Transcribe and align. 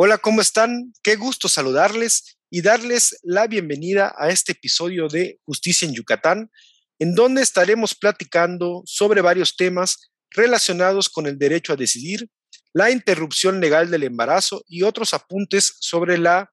Hola, 0.00 0.18
¿cómo 0.18 0.40
están? 0.40 0.92
Qué 1.02 1.16
gusto 1.16 1.48
saludarles 1.48 2.38
y 2.50 2.62
darles 2.62 3.18
la 3.24 3.48
bienvenida 3.48 4.14
a 4.16 4.28
este 4.28 4.52
episodio 4.52 5.08
de 5.08 5.40
Justicia 5.44 5.88
en 5.88 5.94
Yucatán, 5.94 6.52
en 7.00 7.16
donde 7.16 7.42
estaremos 7.42 7.96
platicando 7.96 8.82
sobre 8.86 9.22
varios 9.22 9.56
temas 9.56 10.12
relacionados 10.30 11.08
con 11.08 11.26
el 11.26 11.36
derecho 11.36 11.72
a 11.72 11.76
decidir, 11.76 12.30
la 12.72 12.92
interrupción 12.92 13.60
legal 13.60 13.90
del 13.90 14.04
embarazo 14.04 14.62
y 14.68 14.84
otros 14.84 15.14
apuntes 15.14 15.74
sobre 15.80 16.16
la 16.16 16.48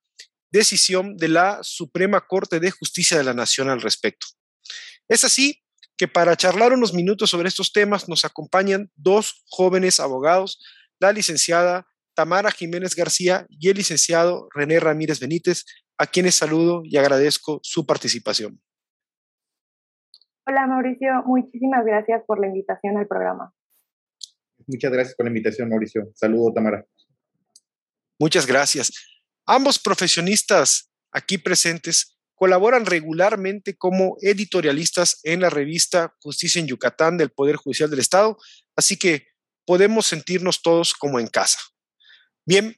decisión 0.52 1.16
de 1.16 1.28
la 1.28 1.60
Suprema 1.62 2.22
Corte 2.22 2.60
de 2.60 2.72
Justicia 2.72 3.16
de 3.16 3.26
la 3.26 3.36
Nación 3.36 3.70
al 3.70 3.84
respecto. 3.84 4.26
Es 5.08 5.24
así 5.24 5.62
que 5.98 6.08
para 6.08 6.36
charlar 6.36 6.74
unos 6.74 6.96
minutos 6.96 7.30
sobre 7.30 7.50
estos 7.50 7.72
temas 7.72 8.10
nos 8.10 8.26
acompañan 8.26 8.90
dos 8.96 9.44
jóvenes 9.50 10.00
abogados, 10.00 10.58
la 11.00 11.12
licenciada 11.12 11.86
Tamara 12.16 12.52
Jiménez 12.52 12.96
García 12.96 13.46
y 13.50 13.70
el 13.70 13.78
licenciado 13.78 14.48
René 14.54 14.80
Ramírez 14.80 15.20
Benítez, 15.20 15.66
a 15.98 16.08
quienes 16.08 16.36
saludo 16.36 16.82
y 16.84 16.98
agradezco 16.98 17.60
su 17.62 17.86
participación. 17.86 18.62
Hola 20.48 20.68
Mauricio, 20.68 21.24
muchísimas 21.26 21.86
gracias 21.86 22.24
por 22.26 22.40
la 22.40 22.48
invitación 22.48 22.98
al 22.98 23.08
programa. 23.08 23.54
Muchas 24.68 24.92
gracias 24.92 25.16
por 25.16 25.26
la 25.26 25.30
invitación, 25.30 25.70
Mauricio. 25.70 26.12
Saludo, 26.16 26.54
Tamara. 26.54 26.86
Muchas 28.20 28.46
gracias. 28.46 28.92
Ambos 29.46 29.78
profesionistas 29.80 30.92
aquí 31.12 31.38
presentes 31.38 32.18
colaboran 32.36 32.86
regularmente 32.86 33.76
como 33.78 34.18
editorialistas 34.22 35.20
en 35.24 35.42
la 35.42 35.50
revista 35.50 36.14
Justicia 36.20 36.60
en 36.60 36.68
Yucatán 36.68 37.18
del 37.18 37.32
Poder 37.32 37.56
Judicial 37.56 37.90
del 37.90 38.00
Estado, 38.00 38.38
así 38.76 38.98
que 38.98 39.28
podemos 39.66 40.06
sentirnos 40.06 40.62
todos 40.62 40.94
como 40.94 41.20
en 41.20 41.28
casa. 41.28 41.60
Bien, 42.46 42.76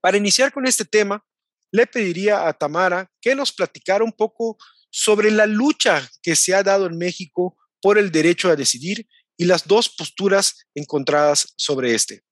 para 0.00 0.16
iniciar 0.16 0.52
con 0.52 0.66
este 0.66 0.84
tema, 0.84 1.22
le 1.70 1.86
pediría 1.86 2.48
a 2.48 2.52
Tamara 2.52 3.10
que 3.20 3.34
nos 3.34 3.52
platicara 3.52 4.02
un 4.02 4.12
poco 4.12 4.56
sobre 4.90 5.30
la 5.30 5.46
lucha 5.46 6.00
que 6.22 6.34
se 6.34 6.54
ha 6.54 6.62
dado 6.62 6.86
en 6.86 6.96
México 6.96 7.56
por 7.82 7.98
el 7.98 8.10
derecho 8.10 8.48
a 8.48 8.56
decidir 8.56 9.06
y 9.36 9.44
las 9.44 9.68
dos 9.68 9.94
posturas 9.94 10.66
encontradas 10.74 11.52
sobre 11.56 11.94
este. 11.94 12.22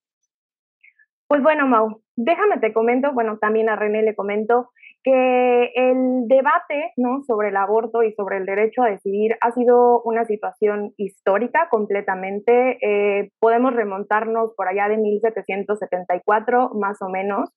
Pues 1.28 1.42
bueno, 1.42 1.66
Mau, 1.66 2.02
déjame 2.16 2.58
te 2.60 2.72
comento, 2.72 3.12
bueno, 3.12 3.38
también 3.38 3.68
a 3.68 3.76
René 3.76 4.02
le 4.02 4.14
comento 4.14 4.70
que 5.06 5.70
el 5.76 6.26
debate 6.26 6.92
¿no? 6.96 7.22
sobre 7.28 7.50
el 7.50 7.56
aborto 7.56 8.02
y 8.02 8.12
sobre 8.14 8.38
el 8.38 8.44
derecho 8.44 8.82
a 8.82 8.90
decidir 8.90 9.36
ha 9.40 9.52
sido 9.52 10.02
una 10.02 10.24
situación 10.24 10.94
histórica 10.96 11.68
completamente. 11.70 12.76
Eh, 12.80 13.30
podemos 13.38 13.72
remontarnos 13.72 14.52
por 14.56 14.66
allá 14.66 14.88
de 14.88 14.96
1774, 14.96 16.70
más 16.74 17.00
o 17.02 17.08
menos, 17.08 17.50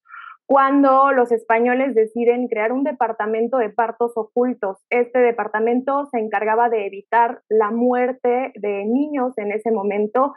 cuando 0.45 1.11
los 1.11 1.31
españoles 1.31 1.95
deciden 1.95 2.49
crear 2.49 2.71
un 2.71 2.83
departamento 2.83 3.57
de 3.57 3.71
partos 3.71 4.11
ocultos. 4.15 4.77
Este 4.91 5.17
departamento 5.17 6.05
se 6.11 6.19
encargaba 6.19 6.69
de 6.69 6.85
evitar 6.85 7.41
la 7.49 7.71
muerte 7.71 8.51
de 8.53 8.85
niños 8.85 9.35
en 9.39 9.51
ese 9.53 9.71
momento 9.71 10.35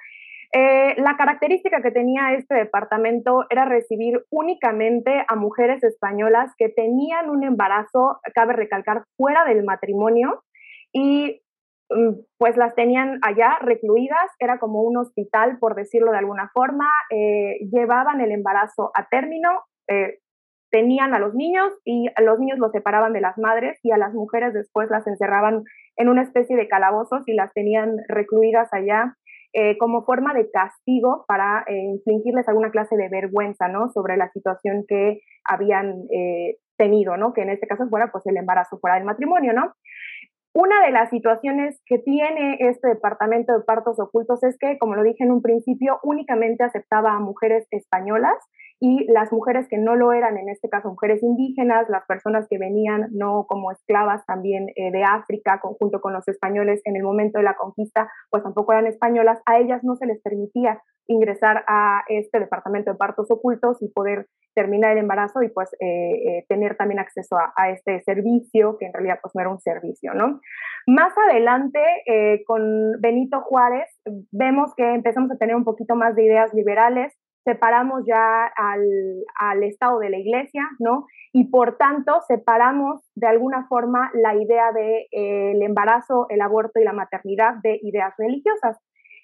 eh, 0.55 0.95
la 1.01 1.17
característica 1.17 1.81
que 1.81 1.91
tenía 1.91 2.35
este 2.35 2.55
departamento 2.55 3.47
era 3.49 3.65
recibir 3.65 4.23
únicamente 4.31 5.25
a 5.27 5.35
mujeres 5.35 5.83
españolas 5.83 6.53
que 6.59 6.69
tenían 6.69 7.31
un 7.31 7.43
embarazo, 7.43 8.21
cabe 8.35 8.53
recalcar, 8.53 9.05
fuera 9.17 9.47
del 9.47 9.65
matrimonio 9.65 10.45
y 10.93 11.41
mm, 11.89 12.21
pues 12.37 12.59
las 12.59 12.75
tenían 12.75 13.19
allá 13.23 13.59
recluidas, 13.63 14.31
era 14.39 14.59
como 14.59 14.83
un 14.83 14.99
hospital, 14.99 15.57
por 15.59 15.75
decirlo 15.75 16.13
de 16.13 16.19
alguna 16.19 16.51
forma, 16.53 16.91
eh, 17.09 17.57
llevaban 17.73 18.21
el 18.21 18.31
embarazo 18.31 18.91
a 18.95 19.09
término, 19.09 19.63
eh, 19.89 20.19
tenían 20.71 21.15
a 21.15 21.19
los 21.19 21.35
niños 21.35 21.73
y 21.87 22.09
los 22.23 22.39
niños 22.39 22.59
los 22.59 22.73
separaban 22.73 23.15
de 23.15 23.23
las 23.23 23.39
madres 23.39 23.79
y 23.83 23.91
a 23.93 23.97
las 23.97 24.13
mujeres 24.13 24.53
después 24.53 24.91
las 24.91 25.07
encerraban 25.07 25.65
en 25.97 26.09
una 26.11 26.23
especie 26.23 26.57
de 26.57 26.69
calabozos 26.69 27.27
y 27.27 27.33
las 27.33 27.53
tenían 27.55 27.97
recluidas 28.09 28.69
allá 28.73 29.17
eh, 29.55 29.77
como 29.79 30.05
forma 30.05 30.33
de 30.33 30.51
castigo 30.51 31.25
para 31.29 31.65
eh, 31.67 31.77
infligirles 31.77 32.49
alguna 32.49 32.71
clase 32.71 32.97
de 32.97 33.09
vergüenza, 33.09 33.69
¿no? 33.69 33.91
Sobre 33.91 34.17
la 34.17 34.31
situación 34.31 34.85
que 34.89 35.21
habían 35.45 36.05
eh, 36.11 36.57
tenido, 36.79 37.17
¿no? 37.17 37.33
Que 37.33 37.43
en 37.43 37.51
este 37.51 37.67
caso 37.67 37.87
fuera, 37.89 38.11
pues, 38.11 38.27
el 38.27 38.37
embarazo 38.39 38.79
fuera 38.79 38.97
del 38.97 39.05
matrimonio, 39.05 39.53
¿no? 39.53 39.75
Una 40.55 40.83
de 40.85 40.91
las 40.91 41.11
situaciones 41.11 41.81
que 41.87 41.99
tiene 41.99 42.57
este 42.61 42.89
departamento 42.89 43.53
de 43.53 43.65
partos 43.65 43.99
ocultos 43.99 44.43
es 44.43 44.57
que, 44.59 44.79
como 44.79 44.95
lo 44.95 45.03
dije 45.03 45.25
en 45.25 45.33
un 45.33 45.43
principio, 45.43 45.99
únicamente 46.03 46.65
aceptaba 46.65 47.13
a 47.13 47.21
mujeres 47.21 47.67
españolas 47.71 48.37
y 48.85 49.07
las 49.13 49.31
mujeres 49.31 49.69
que 49.69 49.79
no 49.79 49.95
lo 49.95 50.13
eran, 50.13 50.37
en 50.37 50.49
este 50.49 50.69
caso 50.69 50.89
mujeres 50.89 51.23
indígenas, 51.23 51.89
las 51.89 52.05
personas 52.05 52.49
que 52.51 52.59
venían 52.59 53.11
no 53.13 53.47
como 53.47 53.71
esclavas 53.71 54.27
también 54.27 54.71
eh, 54.75 54.91
de 54.91 55.05
África, 55.05 55.61
junto 55.63 56.01
con 56.01 56.13
los 56.13 56.27
españoles 56.27 56.81
en 56.85 56.97
el 56.97 57.05
momento 57.05 57.39
de 57.39 57.45
la 57.45 57.55
conquista, 57.55 58.11
pues 58.29 58.43
tampoco 58.43 58.73
eran 58.73 58.89
españolas, 58.89 59.41
a 59.47 59.61
ellas 59.61 59.85
no 59.85 59.95
se 59.95 60.07
les 60.07 60.21
permitía 60.21 60.83
ingresar 61.07 61.63
a 61.69 62.03
este 62.09 62.41
departamento 62.41 62.91
de 62.91 62.97
partos 62.97 63.31
ocultos 63.31 63.81
y 63.83 63.89
poder 63.89 64.27
terminar 64.53 64.93
el 64.93 64.99
embarazo 64.99 65.43
y 65.43 65.49
pues 65.49 65.73
eh, 65.75 66.39
eh, 66.39 66.45
tener 66.49 66.77
también 66.77 66.99
acceso 66.99 67.37
a, 67.37 67.71
este 67.71 68.03
servicio, 68.03 68.79
que 68.79 68.87
en 68.87 68.93
realidad 68.93 69.21
pues 69.23 69.33
no 69.37 69.43
era 69.43 69.51
un 69.51 69.61
servicio, 69.61 70.13
¿no? 70.15 70.41
Más 70.89 71.13
adelante, 71.29 71.79
con 72.45 73.01
Benito 73.01 73.41
Juárez, 73.43 73.89
vemos 74.33 74.75
que 74.75 74.95
empezamos 74.95 75.31
a 75.31 75.37
tener 75.37 75.55
un 75.55 75.65
poquito 75.65 75.95
más 75.95 76.17
de 76.17 76.25
ideas 76.25 76.53
liberales, 76.53 77.15
separamos 77.45 78.05
ya 78.07 78.47
al, 78.57 79.63
Estado 79.63 79.99
de 79.99 80.11
la 80.11 80.19
Iglesia, 80.19 80.69
¿no? 80.79 81.07
Y 81.33 81.51
por 81.51 81.77
tanto 81.77 82.21
separamos 82.27 83.03
de 83.15 83.27
alguna 83.27 83.67
forma 83.69 84.11
la 84.15 84.35
idea 84.35 84.73
del 84.73 85.07
de, 85.13 85.53
el 85.53 85.63
embarazo, 85.63 86.27
el 86.29 86.41
aborto 86.41 86.81
y 86.81 86.85
la 86.85 86.93
maternidad 86.93 87.55
de 87.63 87.79
ideas 87.83 88.15
religiosas. 88.19 88.79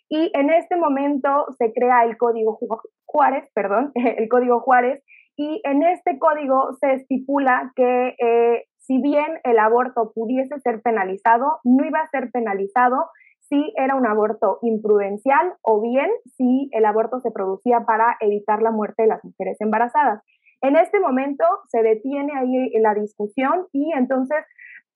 Y 0.09 0.31
en 0.34 0.51
este 0.51 0.77
momento 0.77 1.47
se 1.59 1.73
crea 1.73 2.05
el 2.05 2.17
Código 2.17 2.59
Juárez, 3.05 3.49
perdón, 3.55 3.93
el 3.95 4.29
Código 4.29 4.61
Juárez, 4.61 5.03
y 5.37 5.61
en 5.65 5.85
este 5.85 6.19
código 6.19 6.73
se 6.81 6.95
estipula 6.95 7.71
que 7.77 8.17
eh, 8.19 8.65
si 8.79 9.00
bien 9.00 9.39
el 9.45 9.59
aborto 9.61 10.12
pudiese 10.12 10.59
ser 10.61 10.83
penalizado, 10.83 11.61
no 11.62 11.85
iba 11.85 12.00
a 12.00 12.09
ser 12.09 12.31
penalizado 12.33 13.09
si 13.49 13.73
era 13.77 13.95
un 13.95 14.07
aborto 14.07 14.59
imprudencial 14.63 15.55
o 15.63 15.81
bien 15.81 16.11
si 16.37 16.69
el 16.73 16.85
aborto 16.85 17.21
se 17.21 17.31
producía 17.31 17.81
para 17.87 18.17
evitar 18.21 18.63
la 18.63 18.71
muerte 18.71 19.03
de 19.03 19.09
las 19.09 19.25
mujeres 19.25 19.57
embarazadas. 19.61 20.23
En 20.61 20.77
este 20.77 21.01
momento 21.01 21.45
se 21.69 21.83
detiene 21.83 22.33
ahí 22.37 22.71
la 22.81 22.95
discusión 22.95 23.67
y 23.73 23.93
entonces 23.93 24.45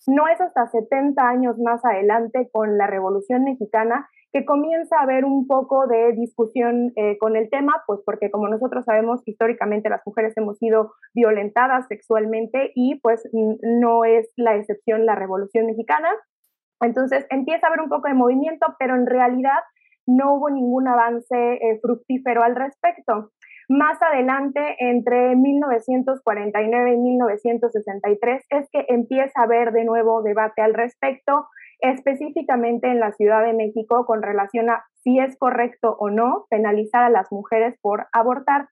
no 0.06 0.26
es 0.26 0.40
hasta 0.40 0.66
70 0.66 1.22
años 1.22 1.58
más 1.58 1.84
adelante 1.84 2.48
con 2.52 2.76
la 2.76 2.86
Revolución 2.88 3.44
Mexicana 3.44 4.08
que 4.32 4.44
comienza 4.46 4.96
a 4.98 5.02
haber 5.02 5.24
un 5.24 5.46
poco 5.46 5.86
de 5.86 6.12
discusión 6.14 6.92
eh, 6.96 7.18
con 7.18 7.36
el 7.36 7.50
tema, 7.50 7.82
pues 7.86 8.00
porque 8.04 8.30
como 8.30 8.48
nosotros 8.48 8.84
sabemos, 8.86 9.20
históricamente 9.26 9.90
las 9.90 10.00
mujeres 10.06 10.34
hemos 10.36 10.58
sido 10.58 10.92
violentadas 11.14 11.86
sexualmente 11.88 12.72
y 12.74 12.98
pues 13.00 13.22
no 13.32 14.04
es 14.04 14.32
la 14.36 14.56
excepción 14.56 15.04
la 15.04 15.14
Revolución 15.14 15.66
Mexicana. 15.66 16.08
Entonces 16.82 17.26
empieza 17.30 17.66
a 17.66 17.68
haber 17.68 17.80
un 17.80 17.88
poco 17.88 18.08
de 18.08 18.14
movimiento, 18.14 18.66
pero 18.78 18.94
en 18.94 19.06
realidad 19.06 19.60
no 20.06 20.34
hubo 20.34 20.50
ningún 20.50 20.88
avance 20.88 21.54
eh, 21.54 21.78
fructífero 21.80 22.42
al 22.42 22.56
respecto. 22.56 23.30
Más 23.68 24.02
adelante, 24.02 24.76
entre 24.80 25.36
1949 25.36 26.94
y 26.94 26.96
1963, 26.98 28.44
es 28.50 28.68
que 28.70 28.84
empieza 28.88 29.40
a 29.40 29.44
haber 29.44 29.72
de 29.72 29.84
nuevo 29.84 30.22
debate 30.22 30.62
al 30.62 30.74
respecto, 30.74 31.46
específicamente 31.80 32.88
en 32.88 33.00
la 33.00 33.12
Ciudad 33.12 33.44
de 33.44 33.54
México 33.54 34.04
con 34.04 34.22
relación 34.22 34.68
a 34.68 34.84
si 35.02 35.18
es 35.18 35.38
correcto 35.38 35.96
o 35.98 36.10
no 36.10 36.46
penalizar 36.50 37.04
a 37.04 37.10
las 37.10 37.30
mujeres 37.30 37.76
por 37.80 38.06
abortar. 38.12 38.68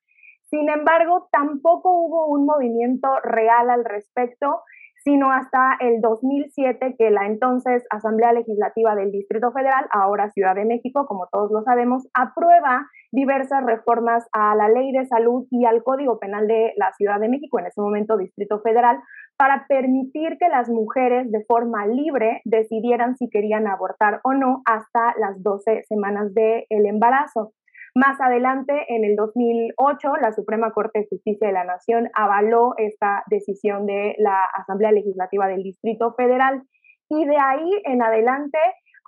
Sin 0.50 0.68
embargo, 0.68 1.28
tampoco 1.30 1.92
hubo 1.92 2.26
un 2.26 2.44
movimiento 2.44 3.08
real 3.22 3.70
al 3.70 3.84
respecto 3.84 4.62
sino 5.04 5.32
hasta 5.32 5.76
el 5.80 6.00
2007 6.00 6.96
que 6.98 7.10
la 7.10 7.26
entonces 7.26 7.84
Asamblea 7.90 8.32
Legislativa 8.32 8.94
del 8.94 9.12
Distrito 9.12 9.52
Federal, 9.52 9.86
ahora 9.92 10.30
Ciudad 10.30 10.54
de 10.54 10.64
México, 10.64 11.06
como 11.06 11.28
todos 11.32 11.50
lo 11.50 11.62
sabemos, 11.62 12.06
aprueba 12.14 12.86
diversas 13.12 13.64
reformas 13.64 14.28
a 14.32 14.54
la 14.54 14.68
ley 14.68 14.92
de 14.92 15.06
salud 15.06 15.46
y 15.50 15.64
al 15.64 15.82
Código 15.82 16.18
Penal 16.18 16.46
de 16.46 16.72
la 16.76 16.92
Ciudad 16.92 17.18
de 17.18 17.28
México, 17.28 17.58
en 17.58 17.66
ese 17.66 17.80
momento 17.80 18.16
Distrito 18.16 18.60
Federal, 18.60 18.98
para 19.36 19.66
permitir 19.68 20.36
que 20.38 20.48
las 20.48 20.68
mujeres 20.68 21.30
de 21.32 21.44
forma 21.44 21.86
libre 21.86 22.42
decidieran 22.44 23.16
si 23.16 23.30
querían 23.30 23.66
abortar 23.66 24.20
o 24.22 24.34
no 24.34 24.62
hasta 24.66 25.14
las 25.18 25.42
12 25.42 25.84
semanas 25.88 26.34
del 26.34 26.86
embarazo. 26.86 27.52
Más 27.94 28.20
adelante, 28.20 28.72
en 28.88 29.04
el 29.04 29.16
2008, 29.16 30.16
la 30.20 30.32
Suprema 30.32 30.70
Corte 30.72 31.00
de 31.00 31.08
Justicia 31.10 31.48
de 31.48 31.54
la 31.54 31.64
Nación 31.64 32.08
avaló 32.14 32.74
esta 32.76 33.24
decisión 33.28 33.86
de 33.86 34.14
la 34.18 34.38
Asamblea 34.54 34.92
Legislativa 34.92 35.48
del 35.48 35.62
Distrito 35.62 36.14
Federal 36.14 36.62
y 37.08 37.24
de 37.24 37.36
ahí 37.36 37.70
en 37.84 38.02
adelante 38.02 38.58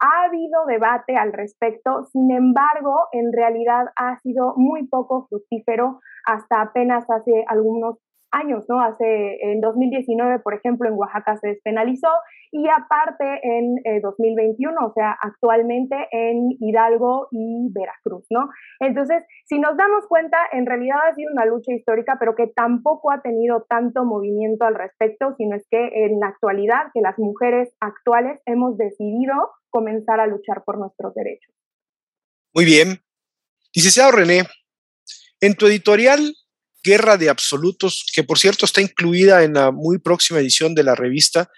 ha 0.02 0.25
habido 0.25 0.67
debate 0.67 1.17
al 1.17 1.32
respecto, 1.32 2.05
sin 2.06 2.32
embargo, 2.32 3.06
en 3.12 3.32
realidad 3.32 3.87
ha 3.94 4.19
sido 4.19 4.55
muy 4.56 4.88
poco 4.88 5.26
fructífero. 5.29 6.00
hasta 6.25 6.62
apenas 6.62 7.05
hace 7.11 7.44
algunos 7.49 7.99
años, 8.32 8.64
¿no? 8.69 8.81
Hace, 8.81 9.38
en 9.43 9.61
2019, 9.61 10.40
por 10.40 10.55
ejemplo, 10.55 10.88
en 10.88 10.94
Oaxaca 10.94 11.37
se 11.37 11.49
despenalizó 11.49 12.08
y 12.50 12.67
aparte 12.69 13.40
en 13.43 13.76
2021, 14.02 14.73
eh, 14.73 14.84
o 14.84 14.93
sea, 14.93 15.17
actualmente 15.20 15.96
en 16.11 16.50
Hidalgo 16.61 17.29
y 17.31 17.70
Veracruz, 17.73 18.26
¿no? 18.31 18.49
Entonces, 18.81 19.23
si 19.44 19.58
nos 19.58 19.76
damos 19.76 20.06
cuenta, 20.06 20.38
en 20.52 20.67
realidad 20.67 20.99
ha 21.08 21.14
sido 21.14 21.32
una 21.32 21.46
lucha 21.46 21.73
histórica, 21.73 22.17
pero 22.19 22.34
que 22.34 22.49
tampoco 22.49 23.11
ha 23.11 23.23
tenido 23.23 23.64
tanto 23.69 24.05
movimiento 24.05 24.64
al 24.64 24.75
respecto, 24.75 25.34
sino 25.37 25.56
es 25.56 25.67
que 25.70 26.06
en 26.06 26.20
la 26.20 26.29
actualidad, 26.29 26.90
que 26.93 27.00
las 27.00 27.19
mujeres 27.19 27.75
actuales 27.81 28.40
hemos 28.46 28.76
decidido 28.76 29.34
comenzar 29.70 30.20
a 30.20 30.26
luchar 30.26 30.64
por 30.64 30.79
nuestros 30.79 31.14
derechos. 31.14 31.55
Muy 32.55 32.64
bien. 32.64 32.99
Licenciado 33.75 34.12
René, 34.12 34.43
en 35.40 35.55
tu 35.55 35.67
editorial 35.67 36.20
Guerra 36.82 37.17
de 37.17 37.29
Absolutos, 37.29 38.06
que 38.14 38.25
por 38.25 38.38
cierto 38.38 38.64
está 38.64 38.81
incluida 38.81 39.44
en 39.44 39.55
la 39.55 39.70
muy 39.70 39.99
próxima 39.99 40.40
edición 40.40 40.75
de 40.75 40.82
la 40.82 40.94
revista, 40.94 41.50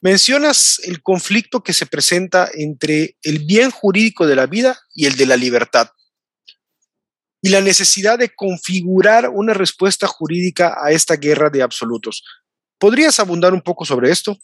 mencionas 0.00 0.80
el 0.84 1.02
conflicto 1.02 1.62
que 1.62 1.72
se 1.72 1.86
presenta 1.86 2.48
entre 2.52 3.16
el 3.22 3.40
bien 3.40 3.70
jurídico 3.70 4.26
de 4.26 4.36
la 4.36 4.46
vida 4.46 4.78
y 4.94 5.06
el 5.06 5.16
de 5.16 5.26
la 5.26 5.36
libertad, 5.36 5.88
y 7.42 7.48
la 7.48 7.60
necesidad 7.60 8.18
de 8.18 8.30
configurar 8.34 9.28
una 9.28 9.54
respuesta 9.54 10.06
jurídica 10.06 10.76
a 10.82 10.90
esta 10.90 11.16
guerra 11.16 11.50
de 11.50 11.62
absolutos. 11.62 12.24
¿Podrías 12.78 13.18
abundar 13.20 13.54
un 13.54 13.62
poco 13.62 13.84
sobre 13.84 14.10
esto? 14.10 14.36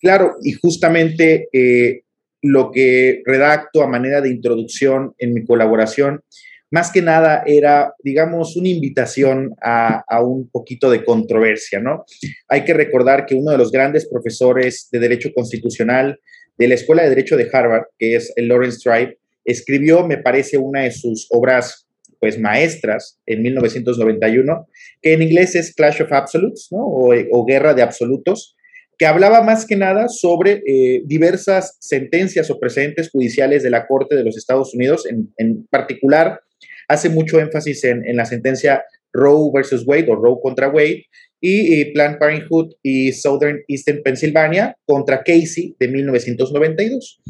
Claro, 0.00 0.36
y 0.42 0.52
justamente 0.52 1.48
eh, 1.52 2.02
lo 2.42 2.70
que 2.70 3.22
redacto 3.24 3.82
a 3.82 3.88
manera 3.88 4.20
de 4.20 4.30
introducción 4.30 5.14
en 5.18 5.34
mi 5.34 5.44
colaboración 5.44 6.22
más 6.70 6.90
que 6.90 7.02
nada 7.02 7.42
era, 7.46 7.94
digamos, 8.02 8.56
una 8.56 8.68
invitación 8.68 9.54
a, 9.62 10.02
un 10.22 10.48
poquito 10.50 10.90
de 10.90 11.04
controversia, 11.04 11.80
¿no? 11.80 12.04
Hay 12.48 12.64
que 12.64 12.74
recordar 12.74 13.26
que 13.26 13.34
uno 13.34 13.52
de 13.52 13.58
los 13.58 13.70
grandes 13.70 14.08
profesores 14.08 14.88
de 14.90 14.98
Derecho 14.98 15.30
Constitucional 15.34 16.18
de 16.58 16.68
la 16.68 16.74
Escuela 16.74 17.02
de 17.02 17.10
Derecho 17.10 17.36
de 17.36 17.48
Harvard, 17.52 17.84
que 17.98 18.16
es 18.16 18.32
el 18.36 18.48
Lawrence 18.48 18.78
Tribe, 18.82 19.18
escribió, 19.44 20.06
me 20.06 20.18
parece, 20.18 20.58
una 20.58 20.82
de 20.82 20.90
sus 20.90 21.28
obras 21.30 21.86
pues 22.18 22.38
maestras 22.40 23.20
en 23.26 23.42
1991, 23.42 24.66
que 25.02 25.12
en 25.12 25.22
inglés 25.22 25.54
es 25.54 25.74
Clash 25.74 26.02
of 26.02 26.12
Absolutes, 26.12 26.68
¿no? 26.70 26.78
O, 26.80 27.44
Guerra 27.44 27.74
de 27.74 27.82
Absolutos, 27.82 28.56
que 28.98 29.06
hablaba 29.06 29.42
más 29.42 29.66
que 29.66 29.76
nada 29.76 30.08
sobre 30.08 30.62
eh, 30.66 31.02
diversas 31.04 31.76
sentencias 31.78 32.50
o 32.50 32.58
precedentes 32.58 33.10
judiciales 33.10 33.62
de 33.62 33.70
la 33.70 33.86
Corte 33.86 34.16
de 34.16 34.24
los 34.24 34.36
Estados 34.36 34.74
Unidos, 34.74 35.06
en, 35.06 35.32
en 35.36 35.66
particular 35.66 36.40
hace 36.88 37.08
mucho 37.08 37.40
énfasis 37.40 37.84
en, 37.84 38.16
la 38.16 38.24
sentencia 38.24 38.84
Roe 39.12 39.50
versus 39.52 39.86
Wade 39.86 40.10
o 40.10 40.16
Roe 40.16 40.38
contra 40.42 40.68
Wade 40.68 41.04
y, 41.40 41.84
Planned 41.92 42.18
Parenthood 42.18 42.74
y 42.82 43.12
Southern 43.12 43.62
Eastern 43.68 44.02
Pennsylvania 44.02 44.76
contra 44.84 45.22
Casey 45.22 45.74
de 45.78 45.88
1992. 45.88 47.20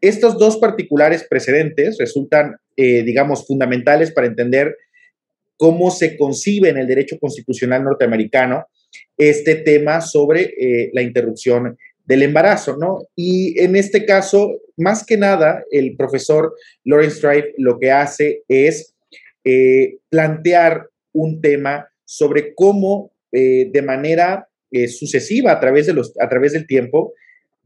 Estos 0.00 0.38
dos 0.38 0.58
particulares 0.58 1.26
precedentes 1.28 1.96
resultan, 1.98 2.56
eh, 2.76 3.02
digamos, 3.02 3.46
fundamentales 3.46 4.12
para 4.12 4.26
entender 4.26 4.76
cómo 5.56 5.90
se 5.90 6.16
concibe 6.16 6.68
en 6.68 6.78
el 6.78 6.86
derecho 6.86 7.18
constitucional 7.18 7.82
norteamericano 7.82 8.66
este 9.16 9.56
tema 9.56 10.00
sobre 10.00 10.54
eh, 10.58 10.90
la 10.92 11.02
interrupción 11.02 11.76
del 12.04 12.22
embarazo, 12.22 12.76
¿no? 12.76 13.00
Y 13.16 13.60
en 13.60 13.74
este 13.74 14.04
caso, 14.04 14.60
más 14.76 15.04
que 15.04 15.16
nada, 15.16 15.64
el 15.70 15.96
profesor 15.96 16.54
Lawrence 16.84 17.16
Strife 17.16 17.54
lo 17.58 17.78
que 17.78 17.90
hace 17.90 18.42
es 18.48 18.94
eh, 19.48 19.98
plantear 20.08 20.88
un 21.12 21.40
tema 21.40 21.88
sobre 22.04 22.52
cómo 22.52 23.12
eh, 23.30 23.70
de 23.72 23.80
manera 23.80 24.48
eh, 24.72 24.88
sucesiva 24.88 25.52
a 25.52 25.60
través, 25.60 25.86
de 25.86 25.92
los, 25.92 26.12
a 26.20 26.28
través 26.28 26.52
del 26.52 26.66
tiempo 26.66 27.12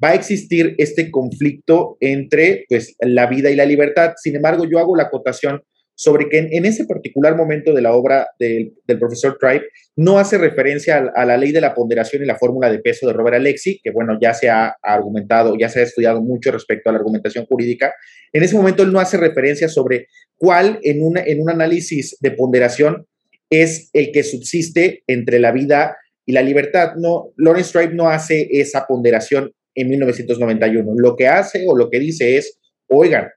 va 0.03 0.11
a 0.11 0.15
existir 0.15 0.75
este 0.77 1.11
conflicto 1.11 1.97
entre 2.01 2.67
pues, 2.69 2.97
la 3.01 3.27
vida 3.27 3.51
y 3.51 3.57
la 3.57 3.65
libertad. 3.65 4.13
Sin 4.23 4.37
embargo, 4.37 4.67
yo 4.71 4.79
hago 4.79 4.95
la 4.95 5.05
acotación 5.05 5.63
sobre 5.95 6.29
que 6.29 6.39
en, 6.39 6.67
ese 6.67 6.85
particular 6.85 7.35
momento 7.35 7.73
de 7.73 7.81
la 7.81 7.95
obra 7.95 8.29
del, 8.39 8.75
profesor 8.99 9.39
Tribe 9.39 9.67
no 9.97 10.19
hace 10.19 10.37
referencia 10.37 11.11
a, 11.15 11.25
la 11.25 11.39
ley 11.39 11.53
de 11.53 11.63
la 11.63 11.75
ponderación 11.75 12.23
y 12.23 12.27
la 12.27 12.39
fórmula 12.39 12.71
de 12.71 12.79
peso 12.79 13.07
de 13.07 13.15
Robert 13.15 13.37
Alexi, 13.37 13.81
que 13.83 13.91
bueno, 13.91 14.19
ya 14.21 14.35
se 14.35 14.51
ha 14.51 14.77
argumentado, 14.83 15.57
ya 15.59 15.71
se 15.71 15.81
ha 15.81 15.85
estudiado 15.85 16.21
mucho 16.21 16.53
respecto 16.53 16.91
a 16.91 16.93
la 16.93 16.99
argumentación 16.99 17.47
jurídica. 17.47 17.95
En 18.33 18.43
ese 18.43 18.57
momento 18.57 18.83
él 18.83 18.93
no 18.93 19.01
hace 19.01 19.17
referencia 19.17 19.69
sobre 19.69 20.09
cuál 20.37 20.79
en, 20.83 21.01
en 21.27 21.41
un 21.43 21.51
análisis 21.51 22.17
de 22.21 22.31
ponderación 22.31 23.07
es 23.51 23.91
el 23.93 24.13
que 24.13 24.23
subsiste 24.23 25.03
entre 25.07 25.39
la 25.41 25.53
vida 25.53 25.97
y 26.25 26.33
la 26.33 26.43
libertad. 26.43 26.95
No, 26.97 27.33
Lawrence 27.37 27.73
Tribe 27.73 27.95
no 27.95 28.09
hace 28.09 28.49
esa 28.53 28.87
ponderación 28.87 29.53
en 29.75 29.89
1991. 29.89 30.93
Lo 30.97 31.17
que 31.17 31.27
hace 31.27 31.65
o 31.67 31.77
lo 31.77 31.91
que 31.91 31.99
dice 31.99 32.37
es, 32.37 32.59
oigan, 32.89 33.29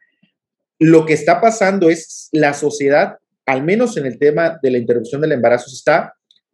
lo 0.79 1.05
que 1.05 1.13
está 1.13 1.41
pasando 1.41 1.89
es 1.89 2.29
la 2.31 2.53
sociedad, 2.53 3.17
al 3.45 3.63
menos 3.63 3.97
en 3.97 4.05
el 4.05 4.19
tema 4.19 4.59
de 4.61 4.71
la 4.71 4.77
interrupción 4.77 5.21
del 5.21 5.31
embarazo, 5.31 5.69
se 5.69 5.75
está 5.75 6.13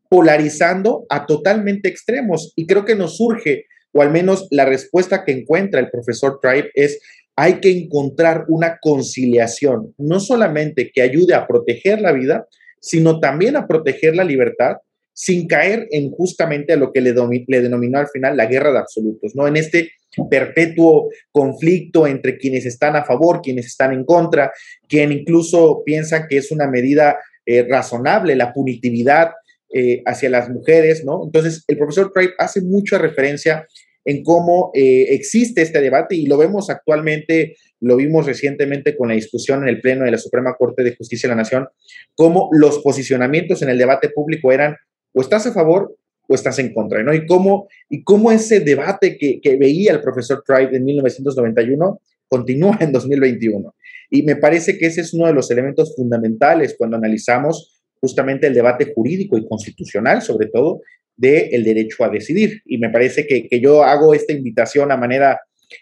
polarizando 0.09 1.05
a 1.09 1.25
totalmente 1.25 1.89
extremos. 1.89 2.53
Y 2.55 2.65
creo 2.65 2.85
que 2.85 2.95
nos 2.95 3.17
surge, 3.17 3.65
o 3.91 4.01
al 4.01 4.11
menos 4.11 4.47
la 4.51 4.65
respuesta 4.65 5.23
que 5.23 5.31
encuentra 5.31 5.79
el 5.79 5.89
profesor 5.89 6.39
Tribe 6.41 6.71
es, 6.73 6.99
hay 7.41 7.61
que 7.61 7.71
encontrar 7.71 8.43
una 8.49 8.79
conciliación, 8.81 9.93
no 9.97 10.19
solamente 10.19 10.91
que 10.93 11.01
ayude 11.01 11.35
a 11.35 11.47
proteger 11.47 12.01
la 12.01 12.11
vida, 12.11 12.45
sino 12.81 13.21
también 13.21 13.55
a 13.55 13.65
proteger 13.65 14.13
la 14.13 14.25
libertad 14.25 14.75
sin 15.13 15.47
caer 15.47 15.87
en 15.91 16.11
justamente 16.11 16.73
a 16.73 16.75
lo 16.75 16.91
que 16.91 16.99
le, 16.99 17.13
le 17.47 17.61
denominó 17.61 17.97
al 17.97 18.09
final 18.09 18.35
la 18.35 18.45
guerra 18.45 18.73
de 18.73 18.79
absolutos, 18.79 19.35
¿no? 19.35 19.47
En 19.47 19.55
este 19.55 19.91
perpetuo 20.29 21.07
conflicto 21.31 22.07
entre 22.07 22.37
quienes 22.37 22.65
están 22.65 22.97
a 22.97 23.05
favor, 23.05 23.39
quienes 23.41 23.67
están 23.67 23.93
en 23.93 24.03
contra, 24.03 24.51
quien 24.89 25.13
incluso 25.13 25.81
piensa 25.85 26.27
que 26.27 26.39
es 26.39 26.51
una 26.51 26.67
medida 26.67 27.19
eh, 27.45 27.65
razonable 27.69 28.35
la 28.35 28.51
punitividad 28.51 29.31
eh, 29.73 30.01
hacia 30.05 30.29
las 30.29 30.49
mujeres, 30.49 31.05
¿no? 31.05 31.23
Entonces, 31.23 31.63
el 31.69 31.77
profesor 31.77 32.11
Craig 32.11 32.31
hace 32.37 32.59
mucha 32.59 32.97
referencia 32.97 33.65
en 34.09 34.23
cómo 34.23 34.71
eh, 34.73 35.05
existe 35.09 35.61
este 35.61 35.81
debate 35.81 36.15
y 36.15 36.25
lo 36.25 36.35
vemos 36.35 36.71
actualmente, 36.71 37.57
lo 37.79 37.95
vimos 37.95 38.25
recientemente 38.25 38.97
con 38.97 39.09
la 39.09 39.13
discusión 39.13 39.61
en 39.61 39.69
el 39.69 39.81
Pleno 39.81 40.03
de 40.03 40.09
la 40.09 40.17
Suprema 40.17 40.55
Corte 40.57 40.83
de 40.83 40.95
Justicia 40.95 41.29
de 41.29 41.35
la 41.35 41.43
Nación, 41.43 41.67
cómo 42.15 42.49
los 42.51 42.79
posicionamientos 42.79 43.61
en 43.61 43.69
el 43.69 43.77
debate 43.77 44.09
público 44.09 44.51
eran 44.51 44.75
o 45.13 45.21
estás 45.21 45.45
a 45.45 45.53
favor 45.53 45.95
o 46.27 46.33
estás 46.33 46.57
en 46.57 46.73
contra, 46.73 47.03
¿no? 47.03 47.13
Y 47.13 47.27
cómo, 47.27 47.67
y 47.87 48.03
cómo 48.03 48.31
ese 48.31 48.61
debate 48.61 49.15
que, 49.15 49.57
veía 49.57 49.91
el 49.91 50.01
profesor 50.01 50.43
Tribe 50.43 50.75
en 50.75 50.85
1991 50.85 52.01
continúa 52.27 52.79
en 52.81 52.91
2021. 52.91 53.75
Y 54.09 54.23
me 54.23 54.37
parece 54.37 54.79
que 54.79 54.87
ese 54.87 55.01
es 55.01 55.13
uno 55.13 55.27
de 55.27 55.33
los 55.33 55.51
elementos 55.51 55.95
fundamentales 55.95 56.75
cuando 56.75 56.97
analizamos 56.97 57.79
justamente 58.01 58.47
el 58.47 58.55
debate 58.55 58.91
jurídico 58.91 59.37
y 59.37 59.47
constitucional, 59.47 60.23
sobre 60.23 60.47
todo, 60.47 60.81
del 61.19 61.63
derecho 61.63 62.03
a 62.03 62.09
decidir. 62.09 62.61
Y 62.65 62.77
me 62.77 62.89
parece 62.89 63.27
que, 63.27 63.47
yo 63.59 63.83
hago 63.83 64.13
esta 64.13 64.33
invitación 64.33 64.91
a 64.91 64.97
manera 64.97 65.39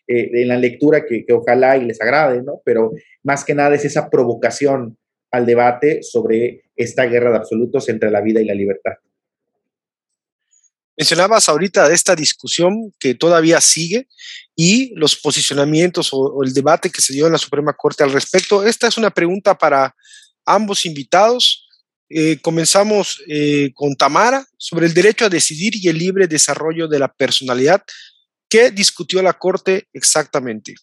eh, 0.08 0.30
en 0.34 0.48
la 0.48 0.58
lectura 0.58 1.06
que, 1.06 1.26
que, 1.26 1.34
ojalá 1.34 1.78
y 1.78 1.86
les 1.86 2.02
agrade, 2.02 2.42
¿no? 2.44 2.62
Pero 2.66 2.92
más 3.24 3.46
que 3.46 3.54
nada 3.54 3.76
es 3.76 3.86
esa 3.86 4.10
provocación 4.10 4.98
al 5.32 5.46
debate 5.46 6.02
sobre 6.04 6.64
esta 6.76 7.06
guerra 7.06 7.32
de 7.32 7.38
absolutos 7.38 7.88
entre 7.90 8.12
la 8.12 8.22
vida 8.22 8.42
y 8.42 8.46
la 8.46 8.54
libertad. 8.54 8.94
Mencionabas 10.98 11.48
ahorita 11.48 11.94
esta 11.94 12.16
discusión 12.16 12.92
que 13.00 13.14
todavía 13.14 13.62
sigue 13.62 14.08
y 14.56 14.96
los 14.96 15.16
posicionamientos 15.16 16.10
o, 16.12 16.44
el 16.44 16.56
debate 16.56 16.90
que 16.90 17.02
se 17.02 17.14
dio 17.14 17.28
en 17.28 17.34
la 17.34 17.38
Suprema 17.38 17.74
Corte 17.74 18.04
al 18.04 18.12
respecto. 18.12 18.66
Esta 18.66 18.88
es 18.88 18.98
una 18.98 19.12
pregunta 19.12 19.56
para 19.56 19.96
ambos 20.44 20.88
invitados. 20.88 21.67
Eh, 22.10 22.40
comenzamos 22.42 23.24
eh, 23.28 23.72
con 23.74 23.96
Tamara 23.96 24.44
sobre 24.58 24.86
el 24.86 24.94
derecho 24.94 25.26
a 25.26 25.30
decidir 25.30 25.74
y 25.76 25.90
el 25.90 25.98
libre 25.98 26.28
desarrollo 26.28 26.88
de 26.88 27.00
la 27.00 27.10
personalidad. 27.10 27.84
¿Qué 28.50 28.72
discutió 28.72 29.22
la 29.22 29.34
Corte 29.34 29.88
exactamente? 29.94 30.74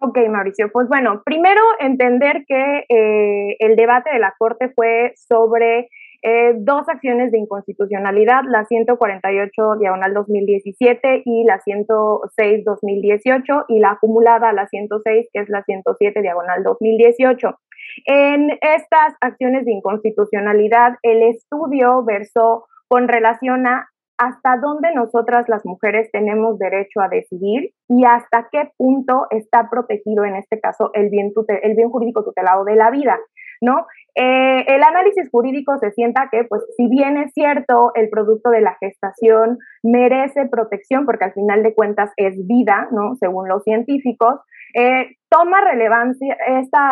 Ok, 0.00 0.18
Mauricio. 0.30 0.70
Pues 0.72 0.88
bueno, 0.88 1.22
primero 1.24 1.60
entender 1.78 2.44
que 2.48 2.84
eh, 2.88 3.56
el 3.58 3.76
debate 3.76 4.10
de 4.10 4.18
la 4.18 4.34
Corte 4.38 4.72
fue 4.74 5.12
sobre 5.14 5.88
eh, 6.22 6.54
dos 6.56 6.88
acciones 6.88 7.32
de 7.32 7.38
inconstitucionalidad, 7.38 8.42
la 8.46 8.64
148 8.64 9.76
diagonal 9.78 10.14
2017 10.14 11.22
y 11.24 11.44
la 11.44 11.60
106 11.60 12.64
2018 12.64 13.64
y 13.68 13.78
la 13.78 13.92
acumulada 13.92 14.52
la 14.52 14.66
106 14.66 15.28
que 15.32 15.40
es 15.40 15.48
la 15.48 15.62
107 15.64 16.22
diagonal 16.22 16.62
2018. 16.62 17.58
En 18.06 18.50
estas 18.60 19.14
acciones 19.20 19.64
de 19.64 19.72
inconstitucionalidad, 19.72 20.94
el 21.02 21.22
estudio 21.22 22.04
versó 22.04 22.66
con 22.88 23.08
relación 23.08 23.66
a 23.66 23.88
hasta 24.18 24.58
dónde 24.58 24.92
nosotras 24.94 25.48
las 25.48 25.64
mujeres 25.64 26.10
tenemos 26.12 26.58
derecho 26.58 27.00
a 27.00 27.08
decidir 27.08 27.72
y 27.88 28.04
hasta 28.04 28.48
qué 28.52 28.70
punto 28.76 29.26
está 29.30 29.70
protegido 29.70 30.26
en 30.26 30.36
este 30.36 30.60
caso 30.60 30.90
el 30.92 31.08
bien, 31.08 31.32
el 31.62 31.74
bien 31.74 31.88
jurídico 31.88 32.22
tutelado 32.22 32.64
de 32.64 32.76
la 32.76 32.90
vida. 32.90 33.18
¿no? 33.60 33.86
Eh, 34.14 34.64
el 34.66 34.82
análisis 34.82 35.28
jurídico 35.30 35.78
se 35.78 35.90
sienta 35.92 36.28
que, 36.30 36.44
pues, 36.44 36.62
si 36.76 36.88
bien 36.88 37.16
es 37.16 37.32
cierto, 37.32 37.92
el 37.94 38.08
producto 38.08 38.50
de 38.50 38.60
la 38.60 38.76
gestación 38.80 39.58
merece 39.82 40.46
protección, 40.46 41.06
porque 41.06 41.24
al 41.24 41.32
final 41.32 41.62
de 41.62 41.74
cuentas 41.74 42.10
es 42.16 42.34
vida, 42.46 42.88
¿no? 42.92 43.14
Según 43.16 43.48
los 43.48 43.62
científicos, 43.62 44.40
eh, 44.74 45.16
toma 45.28 45.60
relevancia, 45.60 46.36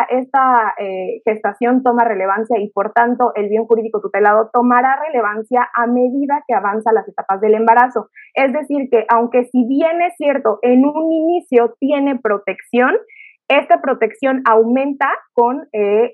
esta, 0.09 0.73
eh, 0.79 1.21
gestación 1.25 1.83
toma 1.83 2.03
relevancia 2.03 2.57
y 2.59 2.69
por 2.69 2.91
tanto 2.93 3.33
el 3.35 3.49
bien 3.49 3.65
jurídico 3.65 4.01
tutelado 4.01 4.49
tomará 4.53 4.97
relevancia 5.07 5.69
a 5.73 5.87
medida 5.87 6.43
que 6.47 6.55
avanza 6.55 6.91
las 6.93 7.07
etapas 7.07 7.41
del 7.41 7.55
embarazo. 7.55 8.09
Es 8.33 8.53
decir, 8.53 8.89
que 8.89 9.05
aunque 9.09 9.45
si 9.45 9.65
bien 9.65 10.01
es 10.01 10.13
cierto, 10.17 10.59
en 10.61 10.85
un 10.85 11.11
inicio 11.11 11.75
tiene 11.79 12.17
protección, 12.17 12.95
esta 13.49 13.81
protección 13.81 14.41
aumenta 14.45 15.09
con 15.33 15.67
eh, 15.73 16.13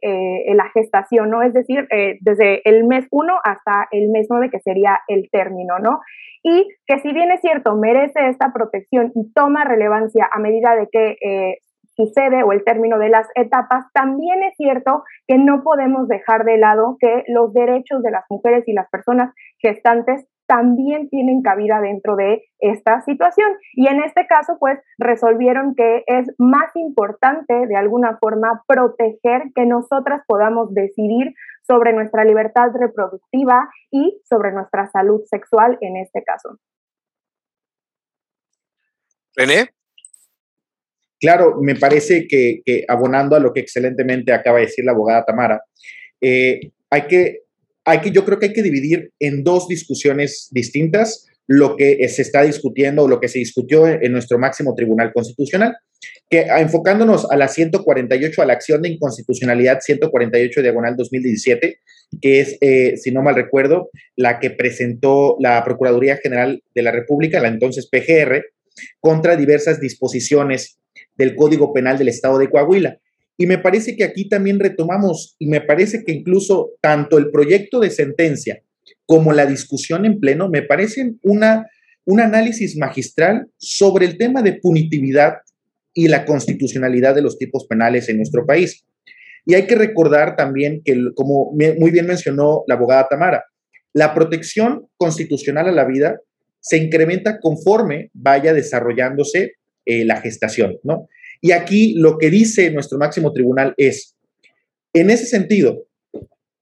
la 0.56 0.70
gestación, 0.74 1.30
¿no? 1.30 1.44
Es 1.44 1.54
decir, 1.54 1.88
desde 2.22 2.68
el 2.68 2.86
mes 2.86 3.06
1 3.12 3.34
hasta 3.44 3.88
el 3.92 4.10
mes 4.10 4.28
9, 4.30 4.50
que 4.50 4.60
sería 4.60 5.00
el 5.08 5.30
término, 5.30 5.78
¿no? 5.80 6.00
Y 6.44 6.68
que 6.88 7.00
si 7.00 7.12
bien 7.12 7.32
es 7.32 7.42
cierto, 7.42 7.76
merece 7.76 8.30
esta 8.30 8.54
protección 8.54 9.12
y 9.16 9.34
toma 9.34 9.66
relevancia 9.66 10.30
a 10.32 10.40
medida 10.40 10.76
de 10.76 10.88
que 10.92 11.60
sucede 11.96 12.44
o 12.44 12.52
el 12.52 12.64
término 12.64 13.00
de 13.00 13.10
las 13.10 13.28
etapas, 13.36 13.86
también 13.94 14.44
es 14.44 14.56
cierto 14.58 15.04
que 15.28 15.38
no 15.38 15.64
podemos 15.64 16.08
dejar 16.08 16.44
de 16.44 16.58
lado 16.58 16.98
que 17.00 17.24
los 17.28 17.54
derechos 17.54 18.04
de 18.04 18.12
las 18.12 18.26
mujeres 18.30 18.64
y 18.68 18.74
las 18.74 18.90
personas 18.90 19.34
gestantes 19.60 20.28
también 20.48 21.10
tienen 21.10 21.42
cabida 21.42 21.82
dentro 21.82 22.16
de 22.16 22.44
esta 22.60 23.02
situación. 23.02 23.50
Y 23.74 23.88
en 23.88 24.04
este 24.04 24.28
caso, 24.28 24.58
pues 24.60 24.80
resolvieron 24.98 25.76
que 25.76 26.04
es 26.08 26.28
más 26.38 26.76
importante 26.76 27.68
de 27.68 27.76
alguna 27.76 28.18
forma 28.20 28.64
proteger 28.68 29.52
que 29.54 29.66
nosotras 29.66 30.22
podamos 30.28 30.74
decidir 30.74 31.34
sobre 31.64 31.94
nuestra 31.94 32.24
libertad 32.24 32.70
reproductiva 32.80 33.70
y 33.92 34.22
sobre 34.24 34.52
nuestra 34.52 34.88
salud 34.88 35.22
sexual 35.26 35.78
en 35.82 35.98
este 35.98 36.24
caso. 36.24 36.60
René. 39.36 39.70
Claro, 41.20 41.56
me 41.62 41.76
parece 41.76 42.28
que, 42.28 42.62
abonando 42.88 43.36
a 43.36 43.40
lo 43.40 43.54
que 43.54 43.62
excelentemente 43.62 44.34
acaba 44.34 44.60
de 44.60 44.66
decir 44.66 44.86
la 44.86 44.92
abogada 44.92 45.26
Tamara, 45.26 45.62
eh, 46.22 46.72
hay, 46.90 47.08
que, 47.08 47.45
hay 47.86 48.02
que, 48.02 48.12
yo 48.12 48.26
creo 48.26 48.40
que 48.40 48.48
hay 48.48 48.54
que 48.54 48.64
dividir 48.64 49.12
en 49.20 49.44
dos 49.44 49.68
discusiones 49.68 50.50
distintas 50.52 51.28
lo 51.48 51.76
que 51.76 52.08
se 52.10 52.24
está 52.24 52.42
discutiendo 52.42 53.04
o 53.04 53.08
lo 53.08 53.20
que 53.20 53.28
se 53.28 53.40
discutió 53.40 53.88
en 53.88 54.12
nuestro 54.12 54.40
máximo 54.40 54.74
tribunal 54.74 55.14
constitucional, 55.14 55.78
que 56.30 56.42
enfocándonos 56.42 57.30
a 57.30 57.38
la 57.38 57.48
148, 57.48 58.42
a 58.42 58.46
la 58.46 58.54
acción 58.54 58.82
de 58.82 58.90
inconstitucionalidad 58.90 59.80
148 59.82 60.62
diagonal 60.64 60.96
2017, 60.96 61.80
que 62.20 62.40
es, 62.40 62.58
eh, 62.62 62.98
si 62.98 63.12
no 63.12 63.22
mal 63.22 63.36
recuerdo, 63.36 63.90
la 64.16 64.40
que 64.40 64.50
presentó 64.50 65.38
la 65.40 65.64
Procuraduría 65.64 66.18
General 66.18 66.64
de 66.74 66.82
la 66.82 66.92
República, 66.92 67.40
la 67.40 67.50
entonces 67.50 67.88
PGR, 67.92 68.44
contra 69.00 69.38
diversas 69.38 69.80
disposiciones 69.80 70.80
del 71.16 71.36
Código 71.36 71.74
Penal 71.74 71.98
del 71.98 72.10
Estado 72.10 72.40
de 72.40 72.50
Coahuila. 72.50 72.98
Y 73.38 73.48
me 73.48 73.58
parece 73.58 73.96
que 73.96 74.04
aquí 74.04 74.30
también 74.30 74.60
retomamos, 74.60 75.36
y 75.40 75.48
me 75.48 75.62
parece 75.62 76.04
que 76.04 76.14
incluso 76.14 76.72
tanto 76.82 77.18
el 77.18 77.32
proyecto 77.32 77.80
de 77.80 77.90
sentencia 77.90 78.62
como 79.06 79.34
la 79.34 79.46
discusión 79.46 80.06
en 80.06 80.20
pleno 80.20 80.50
me 80.50 80.62
parecen 80.62 81.20
una, 81.22 81.68
un 82.06 82.22
análisis 82.22 82.78
magistral 82.78 83.48
sobre 83.58 84.06
el 84.06 84.18
tema 84.18 84.42
de 84.42 84.54
punitividad 84.54 85.36
y 85.94 86.08
la 86.08 86.26
constitucionalidad 86.26 87.16
de 87.16 87.22
los 87.22 87.38
tipos 87.38 87.66
penales 87.68 88.10
en 88.10 88.18
nuestro 88.18 88.46
país. 88.46 88.86
Y 89.46 89.54
hay 89.54 89.68
que 89.68 89.76
recordar 89.76 90.36
también 90.36 90.82
que, 90.84 90.96
como 91.16 91.52
muy 91.52 91.92
bien 91.92 92.08
mencionó 92.08 92.64
la 92.68 92.76
abogada 92.76 93.08
Tamara, 93.10 93.46
la 93.94 94.14
protección 94.14 94.88
constitucional 94.98 95.68
a 95.68 95.72
la 95.72 95.86
vida 95.86 96.20
se 96.60 96.78
incrementa 96.78 97.40
conforme 97.40 98.10
vaya 98.14 98.54
desarrollándose 98.54 99.54
eh, 99.86 100.04
la 100.04 100.20
gestación, 100.20 100.78
¿no? 100.84 101.08
Y 101.42 101.52
aquí 101.52 101.94
lo 101.96 102.18
que 102.18 102.30
dice 102.30 102.72
nuestro 102.72 102.98
máximo 102.98 103.32
tribunal 103.32 103.74
es, 103.78 104.16
en 104.94 105.10
ese 105.10 105.26
sentido, 105.26 105.86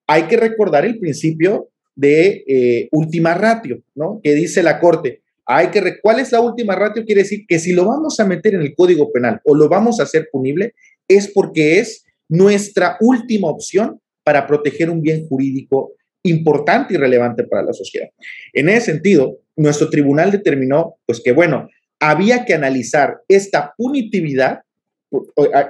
hay 0.08 0.24
que 0.24 0.38
recordar 0.38 0.86
el 0.86 1.00
principio 1.00 1.70
de 1.96 2.44
eh, 2.48 2.90
última 2.92 3.34
ratio, 3.34 3.84
¿no? 3.96 4.20
Que 4.24 4.34
dice 4.34 4.64
la 4.64 4.80
Corte, 4.80 5.22
hay 5.46 5.68
que, 5.68 6.00
¿cuál 6.02 6.20
es 6.20 6.32
la 6.32 6.42
última 6.42 6.76
ratio? 6.76 7.06
Quiere 7.06 7.24
decir 7.24 7.46
que 7.48 7.60
si 7.60 7.74
lo 7.74 7.86
vamos 7.86 8.20
a 8.20 8.26
meter 8.26 8.56
en 8.56 8.62
el 8.62 8.76
Código 8.76 9.12
Penal 9.12 9.42
o 9.44 9.56
lo 9.56 9.68
vamos 9.70 10.00
a 10.00 10.04
hacer 10.04 10.30
punible, 10.32 10.74
es 11.08 11.28
porque 11.28 11.80
es 11.80 12.06
nuestra 12.30 12.98
última 13.02 13.50
opción 13.50 14.00
para 14.24 14.48
proteger 14.48 14.90
un 14.90 15.02
bien 15.02 15.28
jurídico 15.28 15.94
importante 16.24 16.94
y 16.94 16.98
relevante 16.98 17.44
para 17.44 17.64
la 17.64 17.74
sociedad. 17.74 18.08
En 18.54 18.70
ese 18.70 18.94
sentido, 18.94 19.40
nuestro 19.58 19.90
tribunal 19.90 20.32
determinó, 20.32 20.96
pues 21.06 21.22
que 21.22 21.34
bueno, 21.34 21.68
había 22.04 22.44
que 22.44 22.54
analizar 22.54 23.22
esta 23.30 23.74
punitividad, 23.78 24.60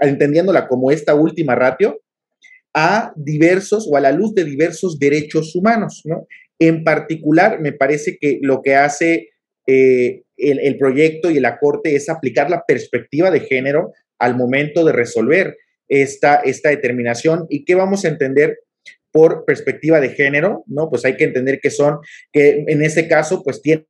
entendiéndola 0.02 0.68
como 0.68 0.90
esta 0.90 1.14
última 1.14 1.54
ratio, 1.54 2.02
a 2.74 3.14
diversos 3.16 3.88
o 3.90 3.98
a 3.98 4.02
la 4.02 4.12
luz 4.12 4.34
de 4.34 4.44
diversos 4.44 4.98
derechos 4.98 5.56
humanos, 5.56 6.02
¿no? 6.06 6.28
En 6.58 6.84
particular, 6.84 7.60
me 7.60 7.72
parece 7.72 8.18
que 8.20 8.40
lo 8.42 8.64
que 8.64 8.76
hace 8.76 9.30
eh, 9.68 10.24
el, 10.38 10.78
proyecto 10.78 11.30
y 11.30 11.40
la 11.40 11.60
Corte 11.60 11.96
es 11.96 12.10
aplicar 12.10 12.50
la 12.50 12.64
perspectiva 12.68 13.30
de 13.30 13.42
género 13.42 13.92
al 14.18 14.36
momento 14.36 14.84
de 14.86 14.92
resolver 14.92 15.56
esta, 15.88 16.38
esta 16.38 16.70
determinación 16.70 17.46
y 17.50 17.64
qué 17.64 17.76
vamos 17.76 18.06
a 18.06 18.08
entender 18.08 18.58
por 19.12 19.46
perspectiva 19.46 20.00
de 20.00 20.10
género, 20.10 20.64
¿no? 20.66 20.90
Pues 20.90 21.06
hay 21.06 21.16
que 21.16 21.26
entender 21.26 21.60
que 21.62 21.70
son, 21.70 22.00
que 22.32 22.64
en 22.66 22.82
este 22.82 23.08
caso, 23.08 23.44
pues 23.44 23.62
tiene 23.62 23.86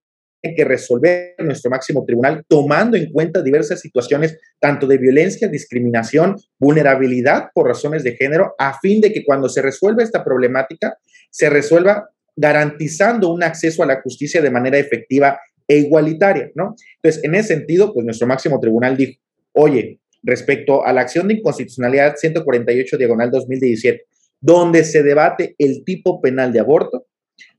que 0.55 0.65
resolver 0.65 1.35
nuestro 1.39 1.71
máximo 1.71 2.03
tribunal 2.05 2.43
tomando 2.47 2.97
en 2.97 3.09
cuenta 3.11 3.41
diversas 3.41 3.79
situaciones 3.79 4.37
tanto 4.59 4.85
de 4.87 4.97
violencia, 4.97 5.47
discriminación, 5.47 6.35
vulnerabilidad 6.59 7.49
por 7.53 7.67
razones 7.67 8.03
de 8.03 8.17
género, 8.17 8.53
a 8.59 8.77
fin 8.79 8.99
de 8.99 9.13
que 9.13 9.23
cuando 9.23 9.47
se 9.47 9.61
resuelva 9.61 10.03
esta 10.03 10.23
problemática, 10.23 10.97
se 11.29 11.49
resuelva 11.49 12.09
garantizando 12.35 13.31
un 13.31 13.43
acceso 13.43 13.83
a 13.83 13.85
la 13.85 14.01
justicia 14.01 14.41
de 14.41 14.51
manera 14.51 14.77
efectiva 14.77 15.39
e 15.65 15.77
igualitaria, 15.77 16.51
¿no? 16.55 16.75
Entonces, 16.95 17.23
en 17.23 17.35
ese 17.35 17.55
sentido, 17.55 17.93
pues 17.93 18.05
nuestro 18.05 18.27
máximo 18.27 18.59
tribunal 18.59 18.97
dijo, 18.97 19.19
oye, 19.53 20.01
respecto 20.23 20.85
a 20.85 20.91
la 20.91 21.01
acción 21.01 21.27
de 21.27 21.35
inconstitucionalidad 21.35 22.15
148 22.17 22.97
diagonal 22.97 23.31
2017, 23.31 24.05
donde 24.41 24.83
se 24.83 25.03
debate 25.03 25.55
el 25.57 25.85
tipo 25.85 26.21
penal 26.21 26.51
de 26.51 26.59
aborto, 26.59 27.05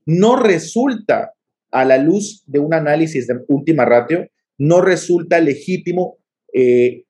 no 0.05 0.35
resulta 0.35 1.34
a 1.75 1.83
la 1.83 1.97
luz 1.97 2.41
de 2.47 2.59
un 2.59 2.73
análisis 2.73 3.27
de 3.27 3.37
última 3.49 3.83
ratio, 3.83 4.29
no 4.57 4.79
resulta 4.79 5.41
legítimo 5.41 6.17
eh, 6.53 7.03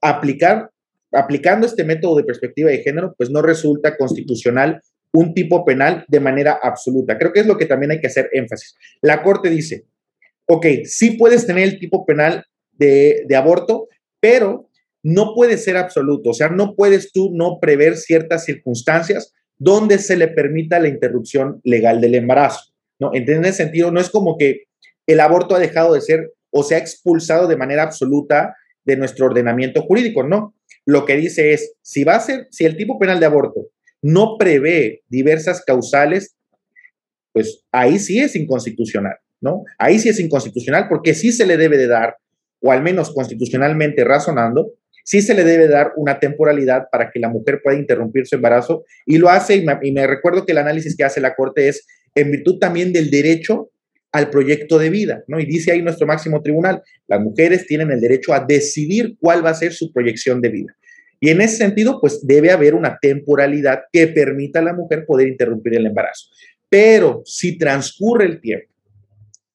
aplicar, 0.00 0.70
aplicando 1.12 1.66
este 1.66 1.84
método 1.84 2.16
de 2.16 2.24
perspectiva 2.24 2.70
de 2.70 2.78
género, 2.78 3.14
pues 3.18 3.28
no 3.28 3.42
resulta 3.42 3.98
constitucional 3.98 4.80
un 5.12 5.34
tipo 5.34 5.62
penal 5.62 6.06
de 6.08 6.20
manera 6.20 6.58
absoluta. 6.62 7.18
Creo 7.18 7.34
que 7.34 7.40
es 7.40 7.46
lo 7.46 7.58
que 7.58 7.66
también 7.66 7.90
hay 7.90 8.00
que 8.00 8.06
hacer 8.06 8.30
énfasis. 8.32 8.76
La 9.02 9.22
Corte 9.22 9.50
dice, 9.50 9.84
ok, 10.46 10.64
sí 10.84 11.10
puedes 11.18 11.46
tener 11.46 11.64
el 11.64 11.78
tipo 11.78 12.06
penal 12.06 12.46
de, 12.72 13.26
de 13.28 13.36
aborto, 13.36 13.88
pero 14.20 14.70
no 15.02 15.34
puede 15.34 15.58
ser 15.58 15.76
absoluto, 15.76 16.30
o 16.30 16.34
sea, 16.34 16.48
no 16.48 16.74
puedes 16.74 17.12
tú 17.12 17.30
no 17.34 17.58
prever 17.60 17.98
ciertas 17.98 18.46
circunstancias 18.46 19.34
donde 19.58 19.98
se 19.98 20.16
le 20.16 20.28
permita 20.28 20.80
la 20.80 20.88
interrupción 20.88 21.60
legal 21.62 22.00
del 22.00 22.14
embarazo. 22.14 22.72
¿No? 22.98 23.10
En 23.12 23.44
ese 23.44 23.52
sentido, 23.52 23.90
no 23.90 24.00
es 24.00 24.10
como 24.10 24.36
que 24.36 24.64
el 25.06 25.20
aborto 25.20 25.54
ha 25.54 25.58
dejado 25.58 25.94
de 25.94 26.00
ser 26.00 26.32
o 26.50 26.62
se 26.62 26.74
ha 26.74 26.78
expulsado 26.78 27.46
de 27.46 27.56
manera 27.56 27.82
absoluta 27.82 28.54
de 28.84 28.96
nuestro 28.96 29.26
ordenamiento 29.26 29.82
jurídico, 29.82 30.22
no. 30.22 30.54
Lo 30.86 31.04
que 31.04 31.16
dice 31.16 31.52
es, 31.52 31.74
si 31.82 32.04
va 32.04 32.16
a 32.16 32.20
ser, 32.20 32.48
si 32.50 32.64
el 32.64 32.76
tipo 32.76 32.98
penal 32.98 33.20
de 33.20 33.26
aborto 33.26 33.68
no 34.00 34.36
prevé 34.38 35.02
diversas 35.08 35.62
causales, 35.64 36.34
pues 37.32 37.64
ahí 37.72 37.98
sí 37.98 38.20
es 38.20 38.34
inconstitucional, 38.36 39.16
¿no? 39.40 39.64
Ahí 39.78 39.98
sí 39.98 40.08
es 40.08 40.18
inconstitucional 40.20 40.86
porque 40.88 41.14
sí 41.14 41.32
se 41.32 41.46
le 41.46 41.56
debe 41.56 41.76
de 41.76 41.86
dar, 41.86 42.16
o 42.60 42.72
al 42.72 42.82
menos 42.82 43.12
constitucionalmente 43.12 44.04
razonando, 44.04 44.72
sí 45.04 45.20
se 45.20 45.34
le 45.34 45.44
debe 45.44 45.68
dar 45.68 45.92
una 45.96 46.18
temporalidad 46.18 46.84
para 46.90 47.10
que 47.10 47.18
la 47.18 47.28
mujer 47.28 47.60
pueda 47.62 47.78
interrumpir 47.78 48.26
su 48.26 48.36
embarazo 48.36 48.84
y 49.06 49.18
lo 49.18 49.28
hace, 49.28 49.56
y 49.56 49.64
me, 49.64 49.78
y 49.82 49.92
me 49.92 50.06
recuerdo 50.06 50.44
que 50.44 50.52
el 50.52 50.58
análisis 50.58 50.96
que 50.96 51.04
hace 51.04 51.20
la 51.20 51.34
Corte 51.34 51.68
es 51.68 51.86
en 52.20 52.30
virtud 52.30 52.58
también 52.58 52.92
del 52.92 53.10
derecho 53.10 53.70
al 54.12 54.30
proyecto 54.30 54.78
de 54.78 54.90
vida, 54.90 55.22
¿no? 55.28 55.38
Y 55.38 55.44
dice 55.44 55.72
ahí 55.72 55.82
nuestro 55.82 56.06
máximo 56.06 56.42
tribunal, 56.42 56.82
las 57.06 57.20
mujeres 57.20 57.66
tienen 57.66 57.90
el 57.90 58.00
derecho 58.00 58.32
a 58.32 58.44
decidir 58.46 59.16
cuál 59.20 59.44
va 59.44 59.50
a 59.50 59.54
ser 59.54 59.72
su 59.72 59.92
proyección 59.92 60.40
de 60.40 60.48
vida. 60.48 60.76
Y 61.20 61.30
en 61.30 61.40
ese 61.40 61.56
sentido, 61.56 62.00
pues 62.00 62.26
debe 62.26 62.50
haber 62.50 62.74
una 62.74 62.98
temporalidad 63.00 63.80
que 63.92 64.06
permita 64.06 64.60
a 64.60 64.62
la 64.62 64.72
mujer 64.72 65.04
poder 65.06 65.28
interrumpir 65.28 65.74
el 65.74 65.86
embarazo. 65.86 66.28
Pero 66.68 67.22
si 67.24 67.58
transcurre 67.58 68.26
el 68.26 68.40
tiempo, 68.40 68.72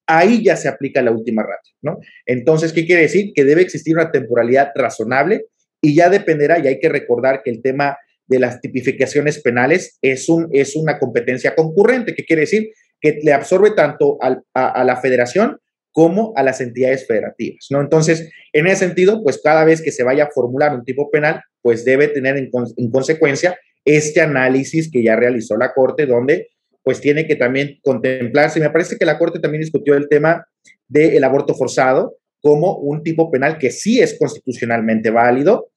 ahí 0.06 0.44
ya 0.44 0.56
se 0.56 0.68
aplica 0.68 1.02
la 1.02 1.12
última 1.12 1.44
ratio, 1.44 1.76
¿no? 1.82 2.00
Entonces, 2.26 2.74
¿qué 2.74 2.86
quiere 2.86 3.04
decir? 3.04 3.32
Que 3.34 3.46
debe 3.46 3.62
existir 3.62 3.96
una 3.96 4.12
temporalidad 4.12 4.72
razonable 4.76 5.46
y 5.82 5.96
ya 5.96 6.10
dependerá, 6.10 6.60
y 6.60 6.68
hay 6.68 6.80
que 6.80 6.90
recordar 6.90 7.42
que 7.44 7.50
el 7.50 7.62
tema 7.62 7.98
de 8.28 8.40
las 8.40 8.62
tipificaciones 8.62 9.42
penales 9.42 9.98
es, 10.02 10.30
un, 10.30 10.48
es 10.52 10.76
una 10.76 11.00
competencia 11.00 11.56
concurrente, 11.56 12.16
que 12.16 12.26
quiere 12.26 12.42
decir 12.42 12.70
que 13.02 13.20
le 13.22 13.34
absorbe 13.34 13.72
tanto 13.72 14.18
a, 14.22 14.84
la 14.84 14.96
federación 14.98 15.58
como 15.92 16.34
a 16.36 16.44
las 16.44 16.62
entidades 16.62 17.06
federativas, 17.06 17.68
¿no? 17.70 17.82
Entonces, 17.82 18.32
en 18.54 18.66
ese 18.66 18.88
sentido, 18.88 19.22
pues 19.22 19.42
cada 19.44 19.64
vez 19.66 19.82
que 19.82 19.92
se 19.92 20.04
vaya 20.04 20.26
a 20.26 20.32
formular 20.34 20.74
un 20.74 20.86
tipo 20.86 21.12
penal, 21.12 21.42
pues 21.62 21.86
debe 21.86 22.08
tener 22.08 22.38
en, 22.38 22.50
en 22.78 22.92
consecuencia 22.92 23.58
este 23.86 24.22
análisis 24.22 24.90
que 24.90 25.04
ya 25.04 25.16
realizó 25.16 25.58
la 25.58 25.74
Corte, 25.74 26.06
donde 26.06 26.50
pues 26.84 27.00
tiene 27.00 27.28
que 27.28 27.36
también 27.36 27.80
contemplarse. 27.82 28.60
Me 28.60 28.70
parece 28.70 28.98
que 28.98 29.06
la 29.06 29.18
Corte 29.18 29.40
también 29.40 29.62
discutió 29.62 29.96
el 29.96 30.10
tema 30.10 30.46
del 30.88 31.24
aborto 31.24 31.56
forzado 31.56 32.18
como 32.42 32.76
un 32.78 33.04
tipo 33.04 33.32
penal 33.32 33.58
que 33.58 33.72
sí 33.72 34.02
es 34.02 34.18
constitucionalmente 34.20 35.10
válido. 35.10 35.70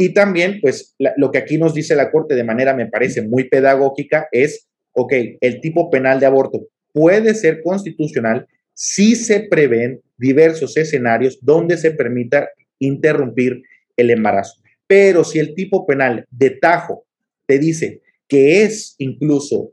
Y 0.00 0.14
también, 0.14 0.60
pues, 0.62 0.94
lo 1.16 1.32
que 1.32 1.38
aquí 1.38 1.58
nos 1.58 1.74
dice 1.74 1.96
la 1.96 2.12
Corte 2.12 2.36
de 2.36 2.44
manera, 2.44 2.72
me 2.72 2.86
parece, 2.86 3.20
muy 3.20 3.48
pedagógica 3.48 4.28
es, 4.30 4.68
ok, 4.92 5.12
el 5.40 5.60
tipo 5.60 5.90
penal 5.90 6.20
de 6.20 6.26
aborto 6.26 6.68
puede 6.92 7.34
ser 7.34 7.60
constitucional 7.62 8.46
si 8.72 9.16
se 9.16 9.40
prevén 9.40 10.00
diversos 10.16 10.76
escenarios 10.76 11.40
donde 11.42 11.76
se 11.76 11.90
permita 11.90 12.48
interrumpir 12.78 13.60
el 13.96 14.10
embarazo. 14.10 14.62
Pero 14.86 15.24
si 15.24 15.40
el 15.40 15.54
tipo 15.54 15.84
penal 15.84 16.24
de 16.30 16.50
tajo 16.50 17.04
te 17.46 17.58
dice 17.58 18.00
que 18.28 18.62
es 18.62 18.94
incluso 18.98 19.72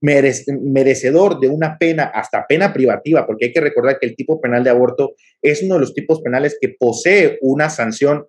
merecedor 0.00 1.40
de 1.40 1.48
una 1.48 1.76
pena, 1.78 2.04
hasta 2.04 2.46
pena 2.46 2.72
privativa, 2.72 3.26
porque 3.26 3.46
hay 3.46 3.52
que 3.52 3.60
recordar 3.60 3.98
que 3.98 4.06
el 4.06 4.14
tipo 4.14 4.40
penal 4.40 4.62
de 4.62 4.70
aborto 4.70 5.16
es 5.42 5.64
uno 5.64 5.74
de 5.74 5.80
los 5.80 5.94
tipos 5.94 6.20
penales 6.20 6.56
que 6.60 6.76
posee 6.78 7.38
una 7.40 7.68
sanción 7.68 8.24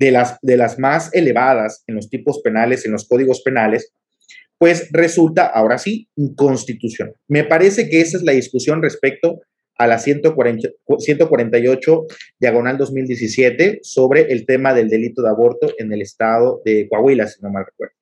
de 0.00 0.10
las, 0.10 0.38
de 0.40 0.56
las 0.56 0.78
más 0.78 1.10
elevadas 1.12 1.84
en 1.86 1.94
los 1.94 2.08
tipos 2.08 2.40
penales, 2.40 2.86
en 2.86 2.92
los 2.92 3.06
códigos 3.06 3.42
penales, 3.42 3.92
pues 4.58 4.88
resulta 4.92 5.46
ahora 5.46 5.78
sí 5.78 6.08
inconstitucional. 6.16 7.14
Me 7.28 7.44
parece 7.44 7.88
que 7.88 8.00
esa 8.00 8.16
es 8.16 8.22
la 8.22 8.32
discusión 8.32 8.82
respecto 8.82 9.40
a 9.76 9.86
la 9.86 9.98
148 9.98 12.06
diagonal 12.38 12.78
2017 12.78 13.80
sobre 13.82 14.32
el 14.32 14.46
tema 14.46 14.74
del 14.74 14.88
delito 14.88 15.22
de 15.22 15.28
aborto 15.28 15.72
en 15.78 15.92
el 15.92 16.02
estado 16.02 16.60
de 16.64 16.88
Coahuila, 16.88 17.26
si 17.26 17.40
no 17.42 17.50
mal 17.50 17.66
recuerdo. 17.66 17.94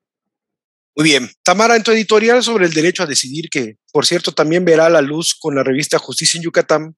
Muy 0.96 1.04
bien. 1.04 1.28
Tamara, 1.44 1.76
en 1.76 1.82
tu 1.82 1.92
editorial 1.92 2.42
sobre 2.42 2.66
el 2.66 2.72
derecho 2.72 3.04
a 3.04 3.06
decidir, 3.06 3.48
que 3.50 3.76
por 3.92 4.06
cierto 4.06 4.32
también 4.32 4.64
verá 4.64 4.88
la 4.88 5.02
luz 5.02 5.34
con 5.34 5.54
la 5.54 5.62
revista 5.62 5.98
Justicia 5.98 6.38
en 6.38 6.44
Yucatán, 6.44 6.96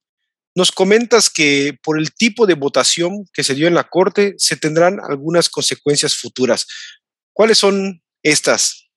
nos 0.56 0.72
comentas 0.72 1.30
que 1.30 1.74
por 1.82 1.98
el 1.98 2.14
tipo 2.14 2.46
de 2.46 2.54
votación 2.54 3.24
que 3.32 3.42
se 3.42 3.54
dio 3.54 3.68
en 3.68 3.74
la 3.74 3.84
Corte 3.84 4.34
se 4.36 4.56
tendrán 4.56 4.98
algunas 5.00 5.48
consecuencias 5.48 6.16
futuras. 6.16 6.66
¿Cuáles 7.32 7.58
son 7.58 8.02
estas? 8.22 8.90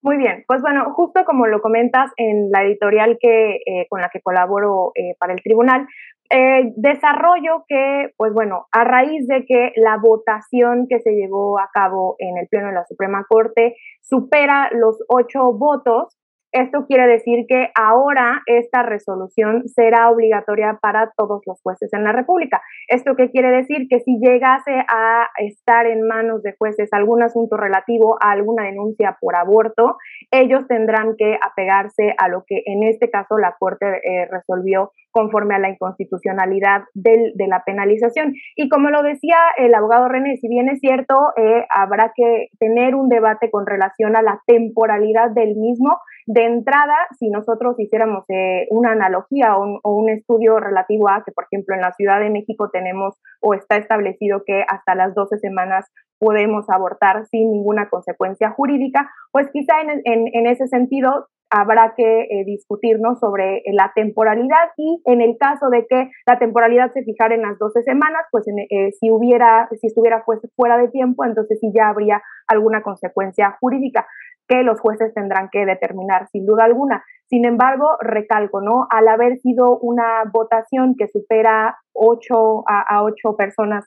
Muy 0.00 0.16
bien, 0.16 0.44
pues 0.46 0.62
bueno, 0.62 0.92
justo 0.94 1.24
como 1.24 1.46
lo 1.46 1.60
comentas 1.60 2.12
en 2.16 2.50
la 2.52 2.62
editorial 2.62 3.18
que, 3.20 3.56
eh, 3.66 3.86
con 3.88 4.00
la 4.00 4.10
que 4.10 4.20
colaboro 4.20 4.92
eh, 4.94 5.16
para 5.18 5.32
el 5.32 5.42
tribunal, 5.42 5.88
eh, 6.30 6.72
desarrollo 6.76 7.64
que, 7.66 8.12
pues 8.16 8.32
bueno, 8.32 8.66
a 8.70 8.84
raíz 8.84 9.26
de 9.26 9.44
que 9.44 9.72
la 9.76 9.96
votación 9.96 10.86
que 10.88 11.00
se 11.00 11.12
llevó 11.12 11.58
a 11.58 11.70
cabo 11.72 12.16
en 12.18 12.36
el 12.36 12.46
Pleno 12.48 12.68
de 12.68 12.74
la 12.74 12.84
Suprema 12.84 13.24
Corte 13.28 13.76
supera 14.02 14.70
los 14.72 15.02
ocho 15.08 15.52
votos, 15.52 16.16
esto 16.52 16.86
quiere 16.86 17.06
decir 17.06 17.46
que 17.48 17.70
ahora 17.74 18.42
esta 18.46 18.82
resolución 18.82 19.68
será 19.68 20.10
obligatoria 20.10 20.78
para 20.80 21.12
todos 21.16 21.42
los 21.46 21.60
jueces 21.62 21.92
en 21.92 22.04
la 22.04 22.12
República. 22.12 22.62
¿Esto 22.88 23.16
qué 23.16 23.30
quiere 23.30 23.50
decir? 23.50 23.86
Que 23.88 24.00
si 24.00 24.18
llegase 24.18 24.72
a 24.88 25.28
estar 25.38 25.86
en 25.86 26.06
manos 26.06 26.42
de 26.42 26.54
jueces 26.58 26.88
algún 26.92 27.22
asunto 27.22 27.56
relativo 27.56 28.16
a 28.20 28.32
alguna 28.32 28.64
denuncia 28.64 29.16
por 29.20 29.36
aborto, 29.36 29.96
ellos 30.30 30.66
tendrán 30.68 31.16
que 31.16 31.38
apegarse 31.40 32.14
a 32.16 32.28
lo 32.28 32.44
que 32.46 32.62
en 32.66 32.82
este 32.82 33.10
caso 33.10 33.38
la 33.38 33.56
Corte 33.58 33.86
eh, 33.86 34.26
resolvió 34.30 34.92
conforme 35.10 35.54
a 35.54 35.58
la 35.58 35.70
inconstitucionalidad 35.70 36.82
de 36.94 37.32
la 37.48 37.62
penalización. 37.64 38.34
Y 38.56 38.68
como 38.68 38.90
lo 38.90 39.02
decía 39.02 39.36
el 39.56 39.74
abogado 39.74 40.08
René, 40.08 40.36
si 40.36 40.48
bien 40.48 40.68
es 40.68 40.80
cierto, 40.80 41.14
eh, 41.36 41.66
habrá 41.70 42.12
que 42.14 42.48
tener 42.58 42.94
un 42.94 43.08
debate 43.08 43.50
con 43.50 43.66
relación 43.66 44.16
a 44.16 44.22
la 44.22 44.40
temporalidad 44.46 45.30
del 45.30 45.56
mismo. 45.56 45.98
De 46.30 46.44
entrada, 46.44 46.94
si 47.18 47.30
nosotros 47.30 47.80
hiciéramos 47.80 48.22
eh, 48.28 48.66
una 48.68 48.92
analogía 48.92 49.56
o 49.56 49.80
un, 49.82 50.10
estudio 50.10 50.60
relativo 50.60 51.08
a 51.08 51.22
que, 51.24 51.32
por 51.32 51.46
ejemplo, 51.50 51.74
en 51.74 51.80
la 51.80 51.92
Ciudad 51.92 52.20
de 52.20 52.28
México 52.28 52.68
tenemos 52.70 53.18
o 53.40 53.54
está 53.54 53.76
establecido 53.76 54.42
que 54.44 54.62
hasta 54.68 54.94
las 54.94 55.14
12 55.14 55.38
semanas 55.38 55.86
podemos 56.18 56.68
abortar 56.68 57.24
sin 57.28 57.50
ninguna 57.50 57.88
consecuencia 57.88 58.50
jurídica, 58.50 59.10
pues 59.32 59.48
quizá 59.50 59.80
en, 59.80 60.02
en 60.04 60.46
ese 60.46 60.68
sentido 60.68 61.28
habrá 61.50 61.94
que 61.96 62.22
eh, 62.22 62.44
discutirnos 62.44 63.18
sobre 63.20 63.58
eh, 63.58 63.62
la 63.72 63.92
temporalidad 63.94 64.70
y 64.76 65.00
en 65.04 65.20
el 65.20 65.36
caso 65.38 65.70
de 65.70 65.86
que 65.86 66.10
la 66.26 66.38
temporalidad 66.38 66.92
se 66.92 67.02
fijara 67.04 67.34
en 67.34 67.42
las 67.42 67.58
12 67.58 67.82
semanas, 67.82 68.22
pues 68.30 68.44
eh, 68.48 68.92
si 69.00 69.10
hubiera, 69.10 69.68
si 69.80 69.86
estuviera 69.86 70.24
fuera 70.56 70.76
de 70.76 70.88
tiempo, 70.88 71.24
entonces 71.24 71.58
sí 71.60 71.70
ya 71.74 71.88
habría 71.88 72.22
alguna 72.46 72.82
consecuencia 72.82 73.56
jurídica 73.60 74.06
que 74.48 74.62
los 74.62 74.80
jueces 74.80 75.12
tendrán 75.14 75.50
que 75.52 75.66
determinar 75.66 76.28
sin 76.32 76.46
duda 76.46 76.64
alguna. 76.64 77.04
Sin 77.28 77.44
embargo, 77.44 77.86
recalco, 78.00 78.62
¿no? 78.62 78.86
Al 78.90 79.06
haber 79.06 79.38
sido 79.40 79.78
una 79.78 80.24
votación 80.32 80.94
que 80.96 81.08
supera 81.08 81.76
ocho 81.92 82.64
a, 82.66 83.02
ocho 83.04 83.36
personas 83.36 83.84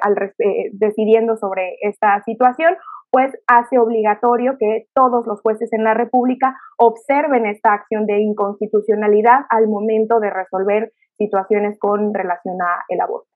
al, 0.00 0.32
decidiendo 0.72 1.36
sobre 1.36 1.76
esta 1.82 2.22
situación, 2.24 2.74
pues 3.10 3.32
hace 3.46 3.78
obligatorio 3.78 4.56
que 4.58 4.86
todos 4.94 5.26
los 5.26 5.42
jueces 5.42 5.70
en 5.72 5.84
la 5.84 5.94
República 5.94 6.56
observen 6.78 7.44
esta 7.44 7.74
acción 7.74 8.06
de 8.06 8.20
inconstitucionalidad 8.20 9.40
al 9.50 9.68
momento 9.68 10.20
de 10.20 10.30
resolver 10.30 10.92
situaciones 11.18 11.78
con 11.78 12.14
relación 12.14 12.62
a 12.62 12.84
el 12.88 13.00
aborto. 13.00 13.28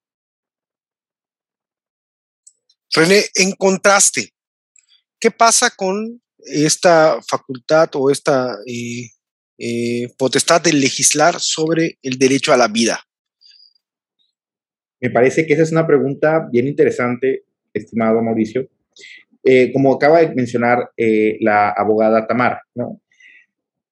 René, 2.95 3.25
en 3.35 3.53
contraste, 3.59 4.31
¿qué 5.21 5.31
pasa 5.33 5.69
con 5.77 6.24
esta 6.47 7.21
facultad 7.29 7.91
o 7.95 8.11
esta 8.11 8.57
eh, 8.67 9.09
eh, 9.59 10.09
potestad 10.19 10.63
de 10.63 10.73
legislar 10.73 11.41
sobre 11.41 11.99
el 12.03 12.19
derecho 12.19 12.53
a 12.53 12.57
la 12.57 12.69
vida? 12.69 13.01
Me 15.01 15.11
parece 15.11 15.47
que 15.47 15.55
esa 15.55 15.63
es 15.63 15.73
una 15.73 15.87
pregunta 15.87 16.49
bien 16.51 16.67
interesante, 16.67 17.45
estimado 17.73 18.23
Mauricio, 18.23 18.69
eh, 19.43 19.73
como 19.73 19.95
acaba 19.95 20.21
de 20.21 20.35
mencionar 20.35 20.91
la 21.41 21.71
abogada 21.71 22.27
Tamar, 22.27 22.61
¿no? 22.75 23.01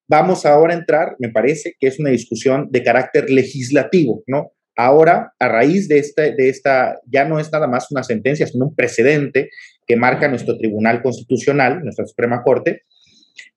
Vamos 0.08 0.44
ahora 0.44 0.74
a 0.74 0.78
entrar, 0.78 1.16
me 1.18 1.30
parece 1.30 1.74
que 1.78 1.86
es 1.86 1.98
una 1.98 2.10
discusión 2.10 2.68
de 2.70 2.82
carácter 2.82 3.30
legislativo, 3.30 4.22
¿no? 4.26 4.52
Ahora, 4.76 5.32
a 5.38 5.48
raíz 5.48 5.88
de 5.88 5.98
esta, 5.98 6.22
de 6.22 6.48
esta, 6.48 6.98
ya 7.06 7.24
no 7.24 7.38
es 7.38 7.52
nada 7.52 7.66
más 7.66 7.90
una 7.90 8.02
sentencia, 8.02 8.46
sino 8.46 8.66
un 8.66 8.74
precedente 8.74 9.50
que 9.86 9.96
marca 9.96 10.28
nuestro 10.28 10.56
Tribunal 10.56 11.02
Constitucional, 11.02 11.82
nuestra 11.82 12.06
Suprema 12.06 12.42
Corte, 12.42 12.82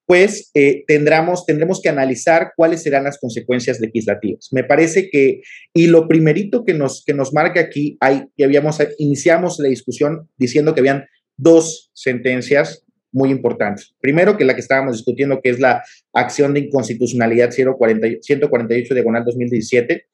pues 0.06 0.52
eh, 0.54 0.84
tendremos, 0.88 1.46
tendremos 1.46 1.82
que 1.82 1.90
analizar 1.90 2.54
cuáles 2.56 2.84
serán 2.84 3.06
las 3.06 3.18
consecuencias 3.18 3.80
legislativas. 3.80 4.50
Me 4.52 4.64
parece 4.64 5.10
que, 5.10 5.42
y 5.74 5.88
lo 5.88 6.08
primerito 6.08 6.64
que 6.64 6.74
nos, 6.74 7.04
que 7.04 7.14
nos 7.14 7.34
marca 7.34 7.60
aquí, 7.60 7.98
hay, 8.00 8.26
que 8.38 8.46
habíamos, 8.46 8.78
iniciamos 9.00 9.58
la 9.60 9.70
discusión 9.70 10.30
diciendo 10.38 10.74
que 10.74 10.82
habían 10.82 11.06
dos 11.38 11.92
sentencias 11.94 12.86
muy 13.12 13.32
importantes. 13.32 13.96
Primero, 14.02 14.38
que 14.38 14.44
la 14.44 14.54
que 14.54 14.62
estábamos 14.62 14.98
discutiendo, 14.98 15.42
que 15.42 15.50
es 15.50 15.60
la 15.60 15.84
acción 16.14 16.54
de 16.54 16.60
inconstitucionalidad 16.60 17.52
148 17.52 18.94
diagonal 18.94 19.24
2017, 19.24 20.06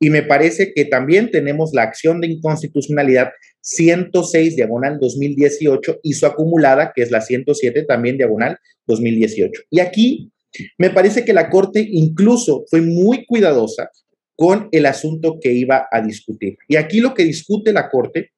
y 0.00 0.10
me 0.10 0.22
parece 0.22 0.72
que 0.74 0.84
también 0.84 1.30
tenemos 1.30 1.70
la 1.72 1.84
acción 1.84 2.20
de 2.20 2.26
inconstitucionalidad 2.26 3.30
106 3.60 4.56
diagonal 4.56 4.98
2018 5.00 6.00
y 6.02 6.12
su 6.14 6.26
acumulada, 6.26 6.92
que 6.94 7.02
es 7.02 7.10
la 7.10 7.20
107 7.20 7.84
también 7.84 8.16
diagonal 8.16 8.58
2018. 8.86 9.62
Y 9.70 9.80
aquí 9.80 10.32
me 10.78 10.90
parece 10.90 11.24
que 11.24 11.32
la 11.32 11.50
Corte 11.50 11.86
incluso 11.88 12.64
fue 12.70 12.80
muy 12.80 13.26
cuidadosa 13.26 13.90
con 14.36 14.68
el 14.72 14.86
asunto 14.86 15.38
que 15.40 15.52
iba 15.52 15.88
a 15.90 16.00
discutir. 16.00 16.56
Y 16.68 16.76
aquí 16.76 17.00
lo 17.00 17.12
que 17.14 17.24
discute 17.24 17.72
la 17.72 17.88
Corte, 17.90 18.30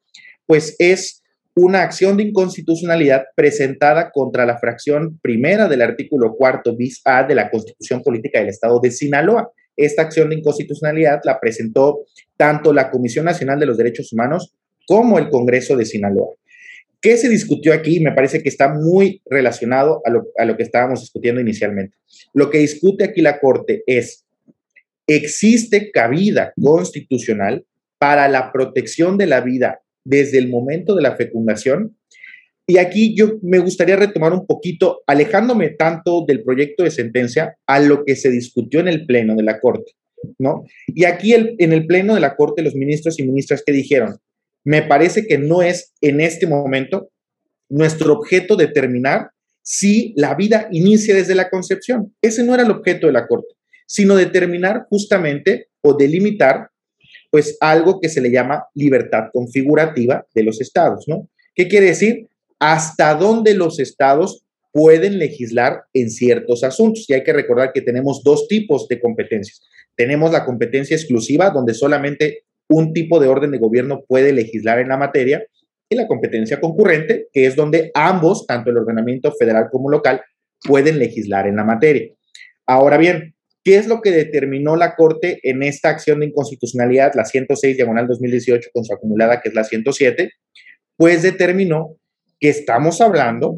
pues 0.46 0.74
es 0.78 1.22
una 1.54 1.82
acción 1.82 2.16
de 2.16 2.24
inconstitucionalidad 2.24 3.24
presentada 3.34 4.10
contra 4.10 4.46
la 4.46 4.58
fracción 4.58 5.18
primera 5.20 5.68
del 5.68 5.82
artículo 5.82 6.34
cuarto 6.36 6.74
bis 6.74 7.02
A 7.04 7.24
de 7.24 7.34
la 7.34 7.50
Constitución 7.50 8.02
Política 8.02 8.38
del 8.38 8.48
Estado 8.48 8.80
de 8.80 8.90
Sinaloa. 8.90 9.50
Esta 9.76 10.02
acción 10.02 10.30
de 10.30 10.36
inconstitucionalidad 10.36 11.20
la 11.24 11.38
presentó 11.38 12.06
tanto 12.36 12.72
la 12.72 12.90
Comisión 12.90 13.24
Nacional 13.24 13.60
de 13.60 13.66
los 13.66 13.76
Derechos 13.76 14.12
Humanos 14.12 14.54
como 14.90 15.20
el 15.20 15.28
Congreso 15.28 15.76
de 15.76 15.84
Sinaloa. 15.84 16.34
¿Qué 17.00 17.16
se 17.16 17.28
discutió 17.28 17.72
aquí? 17.72 18.00
Me 18.00 18.10
parece 18.10 18.42
que 18.42 18.48
está 18.48 18.74
muy 18.74 19.22
relacionado 19.24 20.02
a 20.04 20.44
lo, 20.44 20.56
que 20.56 20.64
estábamos 20.64 20.98
discutiendo 20.98 21.40
inicialmente. 21.40 21.96
Lo 22.34 22.50
que 22.50 22.58
discute 22.58 23.04
aquí 23.04 23.20
la 23.20 23.38
Corte 23.38 23.84
es, 23.86 24.26
¿existe 25.06 25.92
cabida 25.92 26.52
constitucional 26.60 27.64
para 27.98 28.26
la 28.26 28.50
protección 28.50 29.16
de 29.16 29.28
la 29.28 29.40
vida 29.42 29.80
desde 30.02 30.38
el 30.38 30.48
momento 30.48 30.96
de 30.96 31.02
la 31.02 31.14
fecundación. 31.14 31.96
Y 32.66 32.78
aquí 32.78 33.14
yo 33.14 33.38
me 33.42 33.60
gustaría 33.60 33.94
retomar 33.94 34.32
un 34.32 34.44
poquito, 34.44 35.02
alejándome 35.06 35.68
tanto 35.70 36.24
del 36.26 36.42
proyecto 36.42 36.82
de 36.82 36.90
sentencia 36.90 37.56
a 37.64 37.78
lo 37.78 38.04
que 38.04 38.16
se 38.16 38.30
discutió 38.30 38.80
en 38.80 38.88
el 38.88 39.06
Pleno 39.06 39.36
de 39.36 39.44
la 39.44 39.60
Corte, 39.60 39.92
¿no? 40.38 40.64
Y 40.88 41.04
aquí 41.04 41.34
en 41.34 41.72
el 41.72 41.86
Pleno 41.86 42.16
de 42.16 42.20
la 42.20 42.34
Corte, 42.34 42.62
los 42.62 42.74
ministros 42.74 43.20
y 43.20 43.22
ministras 43.22 43.62
que 43.64 43.72
dijeron, 43.72 44.18
me 44.64 44.82
parece 44.82 45.26
que 45.26 45.38
no 45.38 45.62
es 45.62 45.92
en 46.00 46.20
este 46.20 46.46
momento 46.46 47.10
nuestro 47.68 48.12
objeto 48.12 48.56
determinar 48.56 49.30
si 49.62 50.12
la 50.16 50.34
vida 50.34 50.68
inicia 50.70 51.14
desde 51.14 51.34
la 51.34 51.48
concepción. 51.48 52.14
Ese 52.20 52.42
no 52.42 52.54
era 52.54 52.64
el 52.64 52.70
objeto 52.70 53.06
de 53.06 53.12
la 53.12 53.26
Corte, 53.26 53.54
sino 53.86 54.16
determinar 54.16 54.86
justamente 54.88 55.68
o 55.80 55.94
delimitar 55.94 56.68
pues 57.30 57.56
algo 57.60 58.00
que 58.00 58.08
se 58.08 58.20
le 58.20 58.30
llama 58.30 58.64
libertad 58.74 59.24
configurativa 59.32 60.26
de 60.34 60.42
los 60.42 60.60
estados, 60.60 61.06
¿no? 61.06 61.28
¿Qué 61.54 61.68
quiere 61.68 61.86
decir? 61.86 62.28
Hasta 62.58 63.14
dónde 63.14 63.54
los 63.54 63.78
estados 63.78 64.44
pueden 64.72 65.18
legislar 65.18 65.84
en 65.92 66.10
ciertos 66.10 66.64
asuntos. 66.64 67.08
Y 67.08 67.14
hay 67.14 67.22
que 67.22 67.32
recordar 67.32 67.72
que 67.72 67.82
tenemos 67.82 68.22
dos 68.22 68.48
tipos 68.48 68.88
de 68.88 69.00
competencias. 69.00 69.62
Tenemos 69.96 70.32
la 70.32 70.44
competencia 70.44 70.96
exclusiva, 70.96 71.50
donde 71.50 71.74
solamente 71.74 72.44
un 72.70 72.92
tipo 72.94 73.20
de 73.20 73.28
orden 73.28 73.50
de 73.50 73.58
gobierno 73.58 74.04
puede 74.08 74.32
legislar 74.32 74.78
en 74.78 74.88
la 74.88 74.96
materia, 74.96 75.44
y 75.90 75.96
la 75.96 76.06
competencia 76.06 76.60
concurrente, 76.60 77.26
que 77.32 77.46
es 77.46 77.56
donde 77.56 77.90
ambos, 77.94 78.46
tanto 78.46 78.70
el 78.70 78.78
ordenamiento 78.78 79.32
federal 79.32 79.68
como 79.72 79.90
local, 79.90 80.22
pueden 80.64 80.98
legislar 81.00 81.48
en 81.48 81.56
la 81.56 81.64
materia. 81.64 82.08
Ahora 82.64 82.96
bien, 82.96 83.34
¿qué 83.64 83.76
es 83.76 83.88
lo 83.88 84.00
que 84.00 84.12
determinó 84.12 84.76
la 84.76 84.94
Corte 84.94 85.40
en 85.42 85.64
esta 85.64 85.88
acción 85.88 86.20
de 86.20 86.26
inconstitucionalidad, 86.26 87.12
la 87.14 87.24
106 87.24 87.76
diagonal 87.76 88.06
2018 88.06 88.70
con 88.72 88.84
su 88.84 88.94
acumulada, 88.94 89.40
que 89.40 89.48
es 89.48 89.54
la 89.54 89.64
107? 89.64 90.30
Pues 90.96 91.22
determinó 91.22 91.96
que 92.38 92.50
estamos 92.50 93.00
hablando 93.00 93.56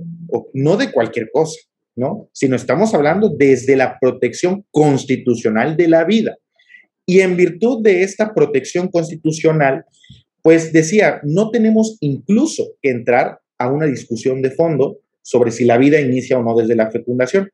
no 0.55 0.79
de 0.79 0.91
cualquier 0.91 1.29
cosa, 1.31 1.61
¿no? 1.97 2.31
Sino 2.33 2.57
estamos 2.57 2.95
hablando 2.95 3.29
desde 3.29 3.77
la 3.77 3.99
protección 4.01 4.65
constitucional 4.71 5.77
de 5.77 5.89
la 5.89 6.05
vida. 6.05 6.39
Y 7.07 7.21
en 7.21 7.37
virtud 7.37 7.83
de 7.83 8.03
esta 8.03 8.33
protección 8.35 8.89
constitucional, 8.89 9.85
pues 10.43 10.73
decía, 10.73 11.21
no 11.25 11.51
tenemos 11.51 11.97
incluso 12.01 12.75
que 12.81 12.91
entrar 12.91 13.39
a 13.59 13.71
una 13.71 13.87
discusión 13.87 14.43
de 14.43 14.51
fondo 14.51 14.99
sobre 15.23 15.53
si 15.53 15.65
la 15.65 15.79
vida 15.79 16.01
inicia 16.01 16.39
o 16.39 16.43
no 16.43 16.57
desde 16.57 16.75
la 16.75 16.91
fecundación. 16.91 17.51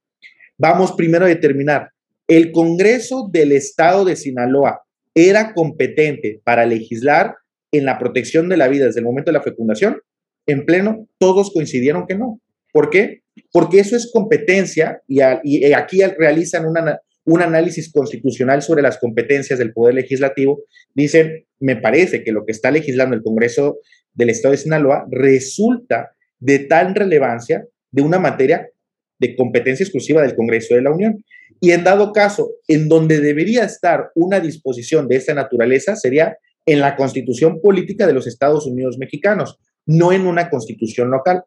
Vamos 0.56 0.92
primero 0.92 1.26
a 1.26 1.28
determinar, 1.28 1.90
¿el 2.26 2.50
Congreso 2.50 3.28
del 3.30 3.52
Estado 3.52 4.04
de 4.04 4.16
Sinaloa 4.16 4.82
era 5.14 5.52
competente 5.54 6.40
para 6.44 6.66
legislar 6.66 7.34
en 7.70 7.84
la 7.84 7.98
protección 7.98 8.48
de 8.48 8.56
la 8.56 8.68
vida 8.68 8.86
desde 8.86 9.00
el 9.00 9.06
momento 9.06 9.30
de 9.30 9.38
la 9.38 9.42
fecundación? 9.42 10.00
En 10.46 10.64
pleno, 10.64 11.06
todos 11.18 11.52
coincidieron 11.52 12.06
que 12.06 12.14
no. 12.14 12.40
¿Por 12.72 12.90
qué? 12.90 13.22
Porque 13.52 13.80
eso 13.80 13.96
es 13.96 14.10
competencia 14.12 15.02
y, 15.06 15.20
aquí 15.20 16.00
realizan 16.18 16.66
una, 16.66 17.00
un 17.28 17.42
análisis 17.42 17.92
constitucional 17.92 18.62
sobre 18.62 18.80
las 18.80 18.96
competencias 18.96 19.58
del 19.58 19.74
Poder 19.74 19.94
Legislativo, 19.94 20.62
dicen, 20.94 21.44
me 21.60 21.76
parece 21.76 22.24
que 22.24 22.32
lo 22.32 22.46
que 22.46 22.52
está 22.52 22.70
legislando 22.70 23.14
el 23.14 23.22
Congreso 23.22 23.80
del 24.14 24.30
Estado 24.30 24.52
de 24.52 24.58
Sinaloa 24.58 25.06
resulta 25.10 26.12
de 26.38 26.60
tal 26.60 26.94
relevancia 26.94 27.66
de 27.90 28.02
una 28.02 28.18
materia 28.18 28.70
de 29.18 29.36
competencia 29.36 29.84
exclusiva 29.84 30.22
del 30.22 30.34
Congreso 30.34 30.74
de 30.74 30.80
la 30.80 30.90
Unión. 30.90 31.22
Y 31.60 31.72
en 31.72 31.84
dado 31.84 32.14
caso, 32.14 32.50
en 32.66 32.88
donde 32.88 33.20
debería 33.20 33.64
estar 33.64 34.10
una 34.14 34.40
disposición 34.40 35.06
de 35.06 35.16
esta 35.16 35.34
naturaleza 35.34 35.96
sería 35.96 36.38
en 36.64 36.80
la 36.80 36.96
constitución 36.96 37.60
política 37.60 38.06
de 38.06 38.14
los 38.14 38.26
Estados 38.26 38.66
Unidos 38.66 38.96
mexicanos, 38.96 39.58
no 39.84 40.12
en 40.12 40.26
una 40.26 40.48
constitución 40.48 41.10
local. 41.10 41.42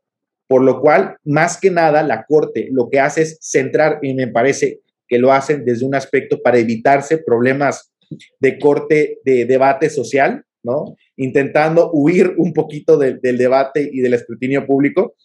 Por 0.46 0.64
lo 0.64 0.80
cual, 0.80 1.16
más 1.24 1.58
que 1.58 1.72
nada, 1.72 2.04
la 2.04 2.26
Corte 2.28 2.68
lo 2.72 2.90
que 2.90 3.00
hace 3.00 3.24
es 3.24 3.40
centrar, 3.42 4.00
y 4.04 4.14
me 4.14 4.28
parece 4.28 4.82
que 5.12 5.20
lo 5.20 5.34
hacen 5.34 5.66
desde 5.66 5.86
un 5.86 5.94
aspecto 5.94 6.42
para 6.42 6.58
evitarse 6.58 7.18
problemas 7.18 7.92
de 8.40 8.58
corte 8.58 9.20
de 9.26 9.44
debate 9.44 9.90
social, 9.90 10.46
¿no? 10.64 10.96
Intentando 11.18 11.92
huir 11.92 12.34
un 12.38 12.54
poquito 12.54 12.98
del 12.98 13.20
debate 13.38 13.90
y 13.92 14.00
del 14.00 14.14
escrutinio 14.14 14.66
público, 14.66 15.16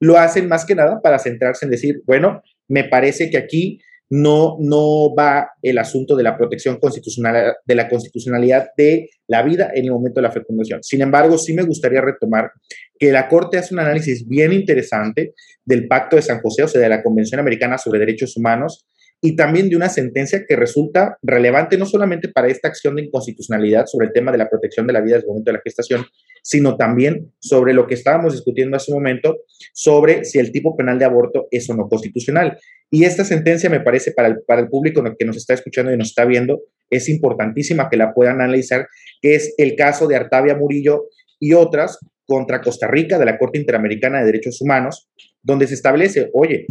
lo 0.00 0.16
hacen 0.16 0.48
más 0.48 0.64
que 0.64 0.74
nada 0.74 1.02
para 1.02 1.18
centrarse 1.18 1.66
en 1.66 1.72
decir, 1.72 2.00
bueno, 2.06 2.40
me 2.68 2.84
parece 2.84 3.28
que 3.28 3.36
aquí 3.36 3.80
no, 4.08 4.56
no 4.60 5.14
va 5.14 5.50
el 5.60 5.76
asunto 5.76 6.16
de 6.16 6.22
la 6.22 6.38
protección 6.38 6.78
constitucional, 6.78 7.56
de 7.66 7.74
la 7.74 7.86
constitucionalidad 7.90 8.68
de 8.78 9.10
la 9.26 9.42
vida 9.42 9.72
en 9.74 9.84
el 9.84 9.90
momento 9.90 10.20
de 10.20 10.26
la 10.26 10.32
fecundación. 10.32 10.82
Sin 10.82 11.02
embargo, 11.02 11.36
sí 11.36 11.52
me 11.52 11.64
gustaría 11.64 12.00
retomar 12.00 12.50
que 12.98 13.12
la 13.12 13.28
Corte 13.28 13.58
hace 13.58 13.74
un 13.74 13.80
análisis 13.80 14.26
bien 14.26 14.54
interesante 14.54 15.34
del 15.66 15.86
Pacto 15.86 16.16
de 16.16 16.22
San 16.22 16.40
José, 16.40 16.62
o 16.62 16.68
sea, 16.68 16.80
de 16.80 16.88
la 16.88 17.02
Convención 17.02 17.40
Americana 17.40 17.76
sobre 17.76 17.98
Derechos 17.98 18.38
Humanos, 18.38 18.86
y 19.24 19.36
también 19.36 19.70
de 19.70 19.76
una 19.76 19.88
sentencia 19.88 20.44
que 20.46 20.54
resulta 20.54 21.16
relevante 21.22 21.78
no 21.78 21.86
solamente 21.86 22.28
para 22.28 22.48
esta 22.48 22.68
acción 22.68 22.94
de 22.94 23.04
inconstitucionalidad 23.04 23.86
sobre 23.86 24.08
el 24.08 24.12
tema 24.12 24.30
de 24.30 24.36
la 24.36 24.50
protección 24.50 24.86
de 24.86 24.92
la 24.92 25.00
vida 25.00 25.14
desde 25.14 25.24
el 25.24 25.30
momento 25.30 25.50
de 25.50 25.56
la 25.56 25.62
gestación, 25.64 26.04
sino 26.42 26.76
también 26.76 27.32
sobre 27.38 27.72
lo 27.72 27.86
que 27.86 27.94
estábamos 27.94 28.34
discutiendo 28.34 28.76
hace 28.76 28.92
un 28.92 28.98
momento, 28.98 29.38
sobre 29.72 30.26
si 30.26 30.38
el 30.38 30.52
tipo 30.52 30.76
penal 30.76 30.98
de 30.98 31.06
aborto 31.06 31.48
es 31.50 31.70
o 31.70 31.74
no 31.74 31.88
constitucional. 31.88 32.58
Y 32.90 33.04
esta 33.04 33.24
sentencia 33.24 33.70
me 33.70 33.80
parece 33.80 34.12
para 34.12 34.28
el, 34.28 34.42
para 34.46 34.60
el 34.60 34.68
público 34.68 35.02
que 35.18 35.24
nos 35.24 35.38
está 35.38 35.54
escuchando 35.54 35.90
y 35.90 35.96
nos 35.96 36.08
está 36.08 36.26
viendo, 36.26 36.60
es 36.90 37.08
importantísima 37.08 37.88
que 37.88 37.96
la 37.96 38.12
puedan 38.12 38.42
analizar, 38.42 38.88
que 39.22 39.36
es 39.36 39.54
el 39.56 39.74
caso 39.74 40.06
de 40.06 40.16
Artavia 40.16 40.54
Murillo 40.54 41.06
y 41.40 41.54
otras 41.54 41.98
contra 42.26 42.60
Costa 42.60 42.88
Rica 42.88 43.18
de 43.18 43.24
la 43.24 43.38
Corte 43.38 43.58
Interamericana 43.58 44.18
de 44.18 44.26
Derechos 44.26 44.60
Humanos, 44.60 45.08
donde 45.42 45.66
se 45.66 45.72
establece, 45.72 46.28
oye, 46.34 46.66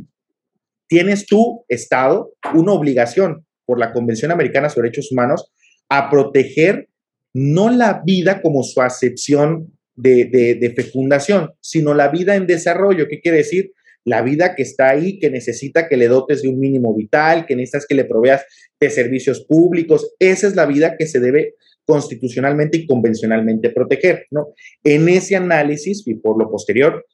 tienes 0.87 1.25
tú, 1.25 1.65
Estado, 1.67 2.33
una 2.53 2.73
obligación 2.73 3.45
por 3.65 3.79
la 3.79 3.93
Convención 3.93 4.31
Americana 4.31 4.69
sobre 4.69 4.89
Derechos 4.89 5.11
Humanos 5.11 5.51
a 5.89 6.09
proteger 6.09 6.89
no 7.33 7.69
la 7.69 8.01
vida 8.05 8.41
como 8.41 8.63
su 8.63 8.81
acepción 8.81 9.71
de, 9.95 10.73
fecundación, 10.75 11.51
sino 11.61 11.93
la 11.93 12.09
vida 12.09 12.35
en 12.35 12.47
desarrollo. 12.47 13.07
¿Qué 13.07 13.21
quiere 13.21 13.37
decir? 13.37 13.71
La 14.05 14.21
vida 14.21 14.55
que 14.55 14.63
está 14.63 14.89
ahí, 14.89 15.19
que 15.19 15.29
necesita 15.29 15.87
que 15.87 15.97
le 15.97 16.07
dotes 16.07 16.41
de 16.41 16.49
un 16.49 16.59
mínimo 16.59 16.93
vital, 16.95 17.45
que 17.45 17.55
necesitas 17.55 17.85
que 17.87 17.95
le 17.95 18.05
proveas 18.05 18.43
de 18.79 18.89
servicios 18.89 19.45
públicos. 19.45 20.13
Esa 20.19 20.47
es 20.47 20.55
la 20.55 20.65
vida 20.65 20.95
que 20.97 21.07
se 21.07 21.19
debe 21.19 21.55
constitucionalmente 21.85 22.77
y 22.77 22.87
convencionalmente 22.87 23.69
proteger, 23.69 24.27
¿no? 24.31 24.53
En 24.83 25.09
ese 25.09 25.35
análisis 25.35 26.03
y 26.05 26.15
por 26.15 26.41
lo 26.41 26.49
posterior, 26.49 27.05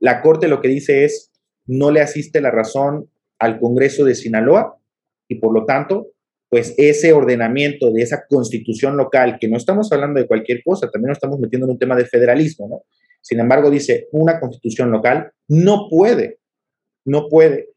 la 0.00 0.20
Corte 0.22 0.48
lo 0.48 0.60
que 0.60 0.68
dice 0.68 1.04
es, 1.04 1.30
no 1.66 1.90
le 1.90 2.00
asiste 2.00 2.40
la 2.40 2.50
razón 2.50 3.10
al 3.38 3.58
Congreso 3.58 4.04
de 4.04 4.14
Sinaloa 4.14 4.78
y 5.28 5.36
por 5.36 5.52
lo 5.52 5.64
tanto, 5.64 6.08
pues 6.48 6.74
ese 6.78 7.12
ordenamiento 7.12 7.90
de 7.92 8.02
esa 8.02 8.24
constitución 8.28 8.96
local, 8.96 9.38
que 9.38 9.48
no 9.48 9.56
estamos 9.56 9.92
hablando 9.92 10.20
de 10.20 10.26
cualquier 10.26 10.62
cosa, 10.64 10.90
también 10.90 11.08
nos 11.08 11.18
estamos 11.18 11.38
metiendo 11.38 11.66
en 11.66 11.72
un 11.72 11.78
tema 11.78 11.94
de 11.94 12.06
federalismo, 12.06 12.68
¿no? 12.68 12.82
Sin 13.20 13.40
embargo, 13.40 13.70
dice, 13.70 14.08
una 14.12 14.40
constitución 14.40 14.90
local 14.90 15.30
no 15.48 15.88
puede, 15.90 16.38
no 17.04 17.28
puede 17.28 17.68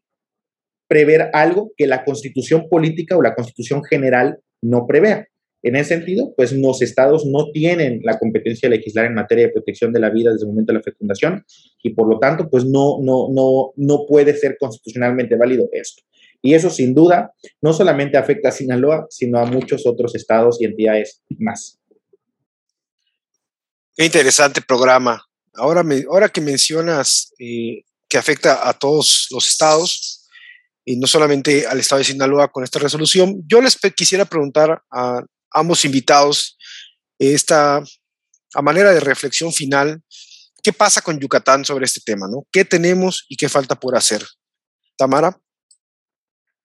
prever 0.88 1.30
algo 1.32 1.72
que 1.76 1.86
la 1.86 2.04
constitución 2.04 2.68
política 2.68 3.16
o 3.16 3.22
la 3.22 3.34
constitución 3.34 3.82
general 3.84 4.38
no 4.62 4.86
prevea. 4.86 5.26
En 5.62 5.76
ese 5.76 5.90
sentido, 5.90 6.34
pues 6.36 6.52
los 6.52 6.82
estados 6.82 7.24
no 7.24 7.50
tienen 7.52 8.00
la 8.02 8.18
competencia 8.18 8.68
de 8.68 8.76
legislar 8.76 9.06
en 9.06 9.14
materia 9.14 9.46
de 9.46 9.52
protección 9.52 9.92
de 9.92 10.00
la 10.00 10.10
vida 10.10 10.32
desde 10.32 10.44
el 10.44 10.50
momento 10.50 10.72
de 10.72 10.78
la 10.78 10.82
fecundación 10.82 11.44
y 11.82 11.90
por 11.90 12.08
lo 12.08 12.18
tanto, 12.18 12.50
pues 12.50 12.64
no, 12.64 12.98
no, 13.00 13.28
no, 13.32 13.72
no 13.76 14.06
puede 14.08 14.36
ser 14.36 14.56
constitucionalmente 14.58 15.36
válido 15.36 15.68
esto. 15.72 16.02
Y 16.42 16.54
eso 16.54 16.70
sin 16.70 16.94
duda 16.94 17.32
no 17.60 17.72
solamente 17.72 18.18
afecta 18.18 18.48
a 18.48 18.52
Sinaloa, 18.52 19.06
sino 19.08 19.38
a 19.38 19.46
muchos 19.46 19.86
otros 19.86 20.16
estados 20.16 20.60
y 20.60 20.64
entidades 20.64 21.22
más. 21.38 21.78
Qué 23.96 24.04
interesante 24.04 24.60
programa. 24.60 25.24
Ahora, 25.54 25.84
me, 25.84 26.02
ahora 26.10 26.28
que 26.28 26.40
mencionas 26.40 27.32
eh, 27.38 27.84
que 28.08 28.18
afecta 28.18 28.68
a 28.68 28.72
todos 28.72 29.28
los 29.30 29.46
estados 29.46 30.28
y 30.84 30.96
no 30.96 31.06
solamente 31.06 31.66
al 31.66 31.78
estado 31.78 32.00
de 32.00 32.06
Sinaloa 32.06 32.48
con 32.48 32.64
esta 32.64 32.80
resolución, 32.80 33.44
yo 33.46 33.60
les 33.60 33.76
quisiera 33.94 34.24
preguntar 34.24 34.82
a 34.90 35.24
ambos 35.54 35.84
invitados 35.84 36.56
esta 37.18 37.82
a 38.54 38.62
manera 38.62 38.92
de 38.92 39.00
reflexión 39.00 39.52
final, 39.52 40.02
¿qué 40.62 40.72
pasa 40.72 41.00
con 41.00 41.18
Yucatán 41.18 41.64
sobre 41.64 41.84
este 41.84 42.00
tema? 42.04 42.26
¿no? 42.30 42.44
¿Qué 42.52 42.64
tenemos 42.64 43.26
y 43.28 43.36
qué 43.36 43.48
falta 43.48 43.76
por 43.76 43.96
hacer? 43.96 44.22
Tamara. 44.96 45.36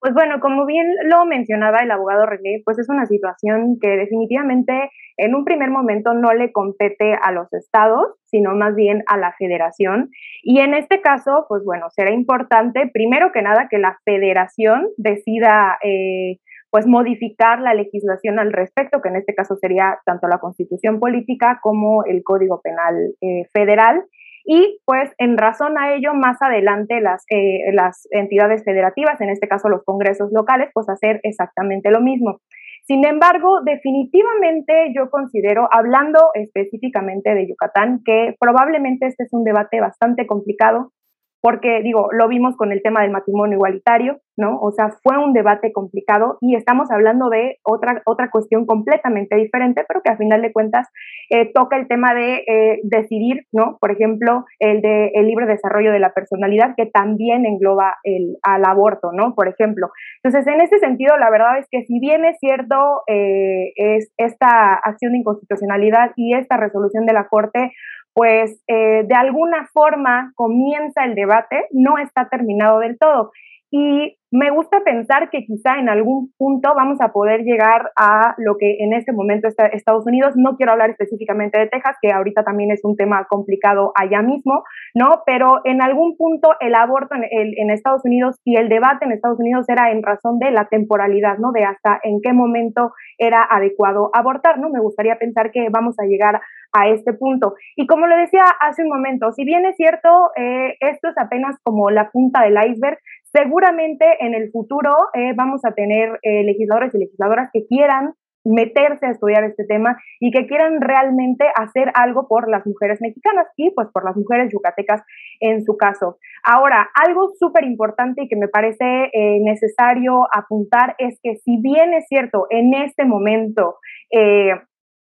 Pues 0.00 0.14
bueno, 0.14 0.38
como 0.40 0.64
bien 0.64 0.86
lo 1.06 1.24
mencionaba 1.24 1.78
el 1.78 1.90
abogado 1.90 2.24
René, 2.24 2.62
pues 2.64 2.78
es 2.78 2.88
una 2.88 3.06
situación 3.06 3.78
que 3.80 3.88
definitivamente 3.88 4.90
en 5.16 5.34
un 5.34 5.44
primer 5.44 5.70
momento 5.70 6.14
no 6.14 6.32
le 6.34 6.52
compete 6.52 7.14
a 7.20 7.32
los 7.32 7.52
estados, 7.52 8.06
sino 8.26 8.54
más 8.54 8.76
bien 8.76 9.02
a 9.08 9.16
la 9.16 9.34
federación. 9.36 10.10
Y 10.44 10.60
en 10.60 10.74
este 10.74 11.00
caso, 11.00 11.46
pues 11.48 11.64
bueno, 11.64 11.90
será 11.90 12.12
importante, 12.12 12.88
primero 12.92 13.32
que 13.32 13.42
nada, 13.42 13.66
que 13.68 13.78
la 13.78 13.98
federación 14.04 14.86
decida 14.98 15.78
eh, 15.82 16.38
pues 16.70 16.86
modificar 16.86 17.60
la 17.60 17.74
legislación 17.74 18.38
al 18.38 18.52
respecto, 18.52 19.00
que 19.00 19.08
en 19.08 19.16
este 19.16 19.34
caso 19.34 19.56
sería 19.56 19.98
tanto 20.04 20.28
la 20.28 20.38
constitución 20.38 21.00
política 21.00 21.60
como 21.62 22.04
el 22.04 22.22
Código 22.22 22.60
Penal 22.60 22.94
eh, 23.20 23.48
Federal. 23.52 24.04
y 24.44 24.80
pues 24.86 25.10
en 25.18 25.36
razón 25.36 25.76
a 25.78 25.94
ello 25.94 26.14
más 26.14 26.40
adelante 26.40 27.00
las, 27.00 27.24
eh, 27.30 27.72
las 27.72 28.06
entidades 28.10 28.64
federativas, 28.64 29.20
en 29.20 29.30
este 29.30 29.48
caso 29.48 29.68
los 29.68 29.84
congresos 29.84 30.30
locales, 30.32 30.70
pues 30.72 30.88
hacer 30.88 31.20
exactamente 31.22 31.90
lo 31.90 32.00
mismo. 32.00 32.40
Sin 32.88 33.04
embargo, 33.04 33.60
definitivamente 33.66 34.94
yo 34.96 35.10
considero, 35.10 35.68
hablando 35.70 36.30
específicamente 36.32 37.34
de 37.34 37.46
Yucatán, 37.46 38.00
que 38.02 38.34
probablemente 38.40 39.06
este 39.06 39.24
es 39.24 39.32
un 39.34 39.44
debate 39.44 39.78
bastante 39.78 40.26
complicado, 40.26 40.92
porque 41.40 41.82
digo, 41.82 42.08
lo 42.12 42.28
vimos 42.28 42.56
con 42.56 42.72
el 42.72 42.82
tema 42.82 43.02
del 43.02 43.12
matrimonio 43.12 43.56
igualitario, 43.56 44.18
¿no? 44.36 44.58
O 44.60 44.72
sea, 44.72 44.90
fue 45.02 45.18
un 45.18 45.32
debate 45.32 45.72
complicado 45.72 46.38
y 46.40 46.54
estamos 46.54 46.90
hablando 46.90 47.28
de 47.28 47.58
otra, 47.62 48.02
otra 48.06 48.30
cuestión 48.30 48.66
completamente 48.66 49.36
diferente, 49.36 49.84
pero 49.86 50.00
que 50.02 50.10
a 50.10 50.16
final 50.16 50.42
de 50.42 50.52
cuentas 50.52 50.88
eh, 51.30 51.50
toca 51.52 51.76
el 51.76 51.88
tema 51.88 52.14
de 52.14 52.44
eh, 52.46 52.80
decidir, 52.84 53.46
¿no? 53.52 53.78
Por 53.80 53.90
ejemplo, 53.90 54.44
el 54.58 54.80
de 54.80 55.10
el 55.14 55.26
libre 55.26 55.46
desarrollo 55.46 55.92
de 55.92 56.00
la 56.00 56.12
personalidad, 56.12 56.74
que 56.76 56.86
también 56.86 57.46
engloba 57.46 57.96
el, 58.04 58.36
al 58.42 58.64
aborto, 58.64 59.10
¿no? 59.12 59.34
Por 59.34 59.48
ejemplo. 59.48 59.90
Entonces, 60.22 60.46
en 60.52 60.60
ese 60.60 60.78
sentido, 60.78 61.16
la 61.18 61.30
verdad 61.30 61.58
es 61.58 61.66
que 61.70 61.84
si 61.84 61.98
bien 62.00 62.24
es 62.24 62.36
cierto 62.38 63.02
eh, 63.06 63.72
es 63.76 64.12
esta 64.16 64.74
acción 64.74 65.12
de 65.12 65.18
inconstitucionalidad 65.18 66.12
y 66.16 66.34
esta 66.34 66.56
resolución 66.56 67.06
de 67.06 67.12
la 67.12 67.28
Corte, 67.28 67.72
pues 68.18 68.60
de 68.66 69.14
alguna 69.14 69.68
forma 69.72 70.32
comienza 70.34 71.04
el 71.04 71.14
debate, 71.14 71.66
no 71.70 71.98
está 71.98 72.28
terminado 72.28 72.80
del 72.80 72.98
todo. 72.98 73.30
Y 73.70 74.16
me 74.30 74.50
gusta 74.50 74.80
pensar 74.84 75.30
que 75.30 75.44
quizá 75.44 75.78
en 75.78 75.88
algún 75.88 76.32
punto 76.36 76.74
vamos 76.74 77.00
a 77.00 77.12
poder 77.12 77.42
llegar 77.42 77.90
a 77.96 78.34
lo 78.36 78.56
que 78.58 78.76
en 78.80 78.92
este 78.92 79.12
momento 79.12 79.48
está 79.48 79.66
Estados 79.66 80.06
Unidos. 80.06 80.34
No 80.36 80.56
quiero 80.56 80.72
hablar 80.72 80.90
específicamente 80.90 81.58
de 81.58 81.66
Texas, 81.66 81.96
que 82.00 82.12
ahorita 82.12 82.44
también 82.44 82.70
es 82.70 82.80
un 82.84 82.96
tema 82.96 83.26
complicado 83.28 83.92
allá 83.94 84.20
mismo, 84.22 84.64
¿no? 84.94 85.22
Pero 85.24 85.60
en 85.64 85.82
algún 85.82 86.16
punto 86.16 86.50
el 86.60 86.74
aborto 86.74 87.14
en, 87.14 87.24
en 87.30 87.70
Estados 87.70 88.04
Unidos 88.04 88.36
y 88.44 88.56
el 88.56 88.68
debate 88.68 89.06
en 89.06 89.12
Estados 89.12 89.40
Unidos 89.40 89.66
era 89.68 89.90
en 89.90 90.02
razón 90.02 90.38
de 90.38 90.50
la 90.50 90.66
temporalidad, 90.68 91.38
¿no? 91.38 91.52
De 91.52 91.64
hasta 91.64 91.98
en 92.02 92.20
qué 92.22 92.32
momento 92.32 92.92
era 93.16 93.46
adecuado 93.50 94.10
abortar, 94.12 94.58
¿no? 94.58 94.68
Me 94.68 94.80
gustaría 94.80 95.16
pensar 95.16 95.50
que 95.50 95.68
vamos 95.70 95.94
a 95.98 96.06
llegar 96.06 96.40
a 96.72 96.88
este 96.88 97.12
punto. 97.12 97.54
Y 97.76 97.86
como 97.86 98.06
lo 98.06 98.16
decía 98.16 98.44
hace 98.60 98.82
un 98.82 98.88
momento, 98.88 99.32
si 99.32 99.44
bien 99.44 99.64
es 99.66 99.76
cierto, 99.76 100.08
eh, 100.36 100.76
esto 100.80 101.08
es 101.08 101.18
apenas 101.18 101.56
como 101.62 101.90
la 101.90 102.10
punta 102.10 102.42
del 102.42 102.58
iceberg, 102.70 102.98
seguramente 103.32 104.04
en 104.20 104.34
el 104.34 104.50
futuro 104.50 104.96
eh, 105.14 105.32
vamos 105.34 105.64
a 105.64 105.72
tener 105.72 106.18
eh, 106.22 106.42
legisladores 106.44 106.94
y 106.94 106.98
legisladoras 106.98 107.50
que 107.52 107.66
quieran 107.66 108.14
meterse 108.44 109.04
a 109.04 109.10
estudiar 109.10 109.44
este 109.44 109.64
tema 109.64 109.98
y 110.20 110.30
que 110.30 110.46
quieran 110.46 110.80
realmente 110.80 111.44
hacer 111.54 111.90
algo 111.94 112.28
por 112.28 112.48
las 112.48 112.66
mujeres 112.66 112.98
mexicanas 113.02 113.46
y 113.56 113.70
pues 113.72 113.88
por 113.92 114.04
las 114.04 114.16
mujeres 114.16 114.50
yucatecas 114.52 115.02
en 115.40 115.64
su 115.64 115.76
caso. 115.76 116.16
Ahora, 116.44 116.88
algo 116.94 117.30
súper 117.38 117.64
importante 117.64 118.22
y 118.22 118.28
que 118.28 118.36
me 118.36 118.48
parece 118.48 119.10
necesario 119.42 120.28
apuntar 120.32 120.94
es 120.98 121.18
que 121.22 121.36
si 121.44 121.60
bien 121.60 121.92
es 121.92 122.06
cierto, 122.08 122.46
en 122.48 122.72
este 122.72 123.04
momento 123.04 123.76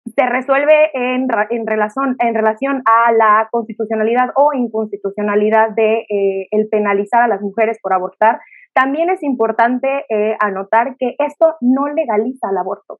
se 0.05 0.25
resuelve 0.25 0.89
en, 0.93 1.27
en, 1.49 1.67
relación, 1.67 2.15
en 2.19 2.33
relación 2.33 2.81
a 2.85 3.11
la 3.11 3.47
constitucionalidad 3.51 4.29
o 4.35 4.53
inconstitucionalidad 4.53 5.69
de 5.75 6.05
eh, 6.09 6.47
el 6.51 6.67
penalizar 6.69 7.21
a 7.21 7.27
las 7.27 7.41
mujeres 7.41 7.77
por 7.81 7.93
abortar, 7.93 8.39
también 8.73 9.09
es 9.09 9.21
importante 9.21 10.05
eh, 10.09 10.35
anotar 10.39 10.95
que 10.97 11.15
esto 11.19 11.55
no 11.61 11.87
legaliza 11.87 12.49
el 12.49 12.57
aborto. 12.57 12.99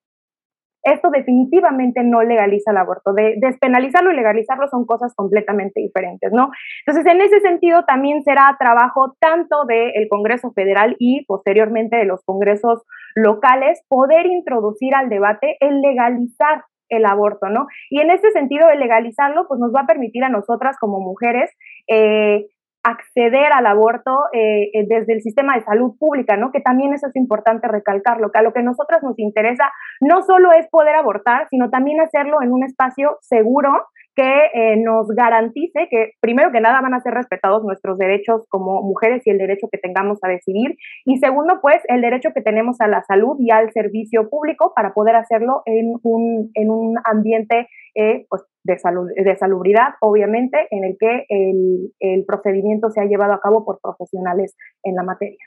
Esto 0.84 1.12
definitivamente 1.12 2.04
no 2.04 2.24
legaliza 2.24 2.72
el 2.72 2.78
aborto. 2.78 3.14
De, 3.14 3.36
despenalizarlo 3.38 4.12
y 4.12 4.16
legalizarlo 4.16 4.68
son 4.68 4.86
cosas 4.86 5.14
completamente 5.16 5.80
diferentes, 5.80 6.32
¿no? 6.34 6.50
Entonces, 6.86 7.12
en 7.12 7.22
ese 7.22 7.40
sentido, 7.40 7.84
también 7.86 8.24
será 8.24 8.56
trabajo 8.60 9.16
tanto 9.20 9.66
del 9.66 10.08
Congreso 10.10 10.52
Federal 10.54 10.96
y 10.98 11.24
posteriormente 11.26 11.98
de 11.98 12.06
los 12.06 12.24
congresos 12.26 12.84
locales 13.14 13.84
poder 13.88 14.26
introducir 14.26 14.96
al 14.96 15.10
debate 15.10 15.58
el 15.60 15.82
legalizar 15.82 16.64
el 16.92 17.06
aborto, 17.06 17.50
¿no? 17.50 17.68
Y 17.90 18.00
en 18.00 18.12
ese 18.12 18.30
sentido, 18.32 18.70
el 18.70 18.80
legalizarlo, 18.80 19.48
pues 19.48 19.60
nos 19.60 19.74
va 19.74 19.82
a 19.82 19.88
permitir 19.88 20.24
a 20.24 20.30
nosotras 20.30 20.78
como 20.80 21.00
mujeres 21.00 21.50
eh, 21.88 22.46
acceder 22.84 23.52
al 23.54 23.66
aborto 23.66 24.26
eh, 24.34 24.72
eh, 24.74 24.86
desde 24.88 25.14
el 25.14 25.22
sistema 25.22 25.56
de 25.56 25.64
salud 25.64 25.96
pública, 26.00 26.36
¿no? 26.38 26.52
Que 26.52 26.62
también 26.62 26.94
eso 26.94 27.08
es 27.08 27.16
importante 27.16 27.68
recalcarlo, 27.68 28.32
que 28.32 28.40
a 28.40 28.42
lo 28.42 28.54
que 28.54 28.60
a 28.60 28.64
nosotras 28.64 29.04
nos 29.04 29.18
interesa 29.20 29.72
no 30.00 30.24
solo 30.24 30.52
es 30.52 30.68
poder 30.68 30.96
abortar, 30.96 31.48
sino 31.50 31.70
también 31.70 32.02
hacerlo 32.02 32.42
en 32.42 32.52
un 32.52 32.64
espacio 32.64 33.18
seguro 33.22 33.72
que 34.16 34.46
eh, 34.54 34.76
nos 34.78 35.08
garantice 35.08 35.88
que, 35.90 36.12
primero 36.20 36.52
que 36.52 36.60
nada, 36.60 36.82
van 36.82 36.94
a 36.94 37.02
ser 37.02 37.14
respetados 37.14 37.64
nuestros 37.64 37.98
derechos 37.98 38.46
como 38.50 38.82
mujeres 38.82 39.26
y 39.26 39.30
el 39.30 39.38
derecho 39.38 39.68
que 39.72 39.78
tengamos 39.78 40.20
a 40.22 40.28
decidir. 40.28 40.76
Y 41.06 41.18
segundo, 41.18 41.60
pues, 41.62 41.78
el 41.88 42.02
derecho 42.02 42.30
que 42.34 42.42
tenemos 42.42 42.82
a 42.82 42.88
la 42.88 43.04
salud 43.04 43.38
y 43.40 43.52
al 43.52 43.72
servicio 43.72 44.30
público 44.30 44.74
para 44.76 44.94
poder 44.94 45.16
hacerlo 45.16 45.62
en 45.66 45.96
un, 46.04 46.52
en 46.54 46.72
un 46.72 46.96
ambiente 47.06 47.68
eh, 47.96 48.26
pues, 48.30 48.44
de, 48.64 48.78
salud, 48.80 49.10
de 49.16 49.36
salubridad, 49.38 49.96
obviamente, 50.02 50.68
en 50.72 50.84
el 50.84 50.98
que 51.00 51.26
el, 51.30 51.94
el 52.00 52.26
procedimiento 52.26 52.90
se 52.90 53.02
ha 53.02 53.06
llevado 53.06 53.34
a 53.34 53.40
cabo 53.40 53.66
por 53.66 53.80
profesionales 53.82 54.56
en 54.84 54.96
la 54.96 55.04
materia. 55.04 55.46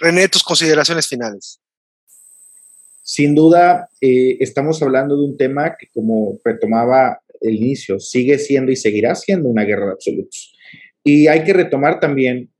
René, 0.00 0.28
tus 0.28 0.44
consideraciones 0.44 1.08
finales. 1.08 1.60
Sin 3.10 3.34
duda, 3.34 3.88
eh, 4.02 4.36
estamos 4.38 4.82
hablando 4.82 5.16
de 5.16 5.24
un 5.24 5.38
tema 5.38 5.74
que, 5.78 5.86
como 5.94 6.38
retomaba 6.44 7.18
el 7.40 7.54
inicio, 7.54 7.98
sigue 7.98 8.38
siendo 8.38 8.70
y 8.70 8.76
seguirá 8.76 9.14
siendo 9.14 9.48
una 9.48 9.64
guerra 9.64 9.86
de 9.86 9.92
absolutos. 9.92 10.54
Y 11.02 11.26
hay 11.26 11.42
que 11.42 11.54
retomar 11.54 12.00
también 12.00 12.50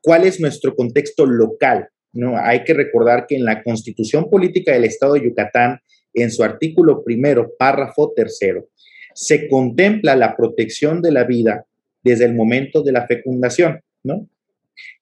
cuál 0.00 0.26
es 0.26 0.38
nuestro 0.38 0.76
contexto 0.76 1.26
local. 1.26 1.88
¿no? 2.12 2.38
Hay 2.38 2.62
que 2.62 2.72
recordar 2.72 3.26
que 3.26 3.34
en 3.34 3.44
la 3.44 3.64
Constitución 3.64 4.30
Política 4.30 4.72
del 4.72 4.84
Estado 4.84 5.14
de 5.14 5.24
Yucatán, 5.24 5.80
en 6.14 6.30
su 6.30 6.44
artículo 6.44 7.02
primero, 7.02 7.50
párrafo 7.58 8.12
tercero, 8.14 8.68
se 9.12 9.48
contempla 9.48 10.14
la 10.14 10.36
protección 10.36 11.02
de 11.02 11.10
la 11.10 11.24
vida 11.24 11.66
desde 12.04 12.26
el 12.26 12.36
momento 12.36 12.84
de 12.84 12.92
la 12.92 13.08
fecundación, 13.08 13.80
¿no? 14.04 14.28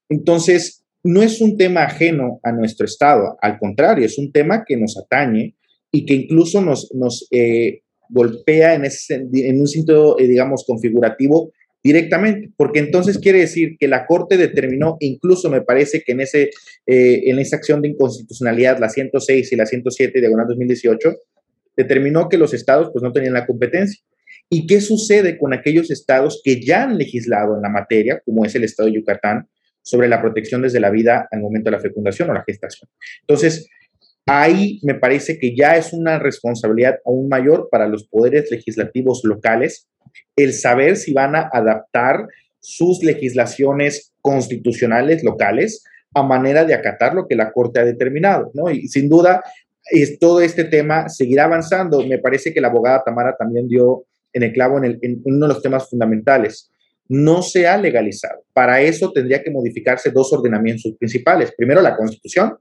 Entonces, 0.08 0.86
no 1.04 1.22
es 1.22 1.40
un 1.40 1.56
tema 1.56 1.84
ajeno 1.84 2.40
a 2.42 2.52
nuestro 2.52 2.86
Estado, 2.86 3.36
al 3.40 3.58
contrario, 3.58 4.04
es 4.04 4.18
un 4.18 4.32
tema 4.32 4.64
que 4.66 4.76
nos 4.76 4.98
atañe 4.98 5.54
y 5.92 6.04
que 6.04 6.14
incluso 6.14 6.60
nos, 6.60 6.92
nos 6.94 7.26
eh, 7.30 7.82
golpea 8.08 8.74
en, 8.74 8.84
ese, 8.84 9.26
en 9.32 9.60
un 9.60 9.66
sentido, 9.66 10.18
eh, 10.18 10.26
digamos, 10.26 10.64
configurativo 10.66 11.52
directamente, 11.82 12.50
porque 12.56 12.80
entonces 12.80 13.18
quiere 13.18 13.40
decir 13.40 13.76
que 13.78 13.88
la 13.88 14.06
Corte 14.06 14.36
determinó, 14.36 14.96
incluso 15.00 15.48
me 15.48 15.62
parece 15.62 16.02
que 16.04 16.12
en, 16.12 16.20
ese, 16.20 16.50
eh, 16.86 17.22
en 17.26 17.38
esa 17.38 17.56
acción 17.56 17.80
de 17.80 17.88
inconstitucionalidad, 17.88 18.78
la 18.78 18.88
106 18.88 19.52
y 19.52 19.56
la 19.56 19.66
107, 19.66 20.20
diagonal 20.20 20.46
2018, 20.48 21.14
determinó 21.76 22.28
que 22.28 22.38
los 22.38 22.52
estados 22.52 22.90
pues 22.92 23.02
no 23.02 23.12
tenían 23.12 23.34
la 23.34 23.46
competencia. 23.46 24.02
¿Y 24.50 24.66
qué 24.66 24.80
sucede 24.80 25.38
con 25.38 25.52
aquellos 25.54 25.90
estados 25.90 26.40
que 26.42 26.60
ya 26.60 26.84
han 26.84 26.98
legislado 26.98 27.54
en 27.56 27.62
la 27.62 27.68
materia, 27.68 28.20
como 28.24 28.44
es 28.44 28.54
el 28.54 28.64
estado 28.64 28.88
de 28.88 28.96
Yucatán, 28.96 29.46
sobre 29.88 30.08
la 30.08 30.20
protección 30.20 30.60
desde 30.60 30.80
la 30.80 30.90
vida 30.90 31.26
al 31.30 31.40
momento 31.40 31.70
de 31.70 31.76
la 31.76 31.82
fecundación 31.82 32.28
o 32.28 32.34
la 32.34 32.44
gestación. 32.44 32.90
Entonces, 33.22 33.70
ahí 34.26 34.80
me 34.82 34.94
parece 34.94 35.38
que 35.38 35.56
ya 35.56 35.76
es 35.76 35.94
una 35.94 36.18
responsabilidad 36.18 36.98
aún 37.06 37.28
mayor 37.28 37.68
para 37.70 37.88
los 37.88 38.06
poderes 38.06 38.50
legislativos 38.50 39.22
locales 39.24 39.88
el 40.36 40.52
saber 40.52 40.96
si 40.96 41.14
van 41.14 41.36
a 41.36 41.48
adaptar 41.50 42.26
sus 42.60 43.02
legislaciones 43.02 44.12
constitucionales 44.20 45.24
locales 45.24 45.82
a 46.14 46.22
manera 46.22 46.66
de 46.66 46.74
acatar 46.74 47.14
lo 47.14 47.26
que 47.26 47.36
la 47.36 47.50
Corte 47.50 47.80
ha 47.80 47.84
determinado, 47.84 48.50
¿no? 48.52 48.70
Y 48.70 48.88
sin 48.88 49.08
duda, 49.08 49.42
es, 49.90 50.18
todo 50.18 50.42
este 50.42 50.64
tema 50.64 51.08
seguirá 51.08 51.44
avanzando. 51.44 52.04
Me 52.04 52.18
parece 52.18 52.52
que 52.52 52.60
la 52.60 52.68
abogada 52.68 53.04
Tamara 53.04 53.36
también 53.38 53.68
dio 53.68 54.04
en 54.34 54.42
el 54.42 54.52
clavo 54.52 54.82
en, 54.84 54.98
uno 55.24 55.46
de 55.46 55.54
los 55.54 55.62
temas 55.62 55.88
fundamentales 55.88 56.70
no 57.08 57.42
se 57.42 57.66
ha 57.66 57.76
legalizado. 57.78 58.44
Para 58.52 58.80
eso 58.82 59.10
tendría 59.12 59.42
que 59.42 59.50
modificarse 59.50 60.10
dos 60.10 60.32
ordenamientos 60.32 60.92
principales. 60.98 61.52
Primero, 61.56 61.80
la 61.80 61.96
Constitución 61.96 62.56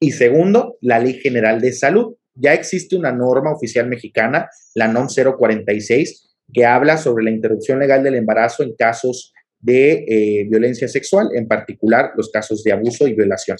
y 0.00 0.12
segundo, 0.12 0.76
la 0.80 0.98
Ley 0.98 1.14
General 1.14 1.60
de 1.60 1.72
Salud. 1.72 2.14
Ya 2.34 2.52
existe 2.52 2.96
una 2.96 3.12
norma 3.12 3.52
oficial 3.52 3.88
mexicana, 3.88 4.50
la 4.74 4.88
NOM 4.88 5.06
046, 5.06 6.36
que 6.52 6.66
habla 6.66 6.98
sobre 6.98 7.24
la 7.24 7.30
interrupción 7.30 7.78
legal 7.78 8.02
del 8.02 8.16
embarazo 8.16 8.62
en 8.62 8.74
casos 8.74 9.32
de 9.58 10.04
eh, 10.06 10.46
violencia 10.48 10.86
sexual, 10.86 11.28
en 11.34 11.48
particular 11.48 12.12
los 12.16 12.30
casos 12.30 12.62
de 12.62 12.72
abuso 12.72 13.08
y 13.08 13.14
violación. 13.14 13.56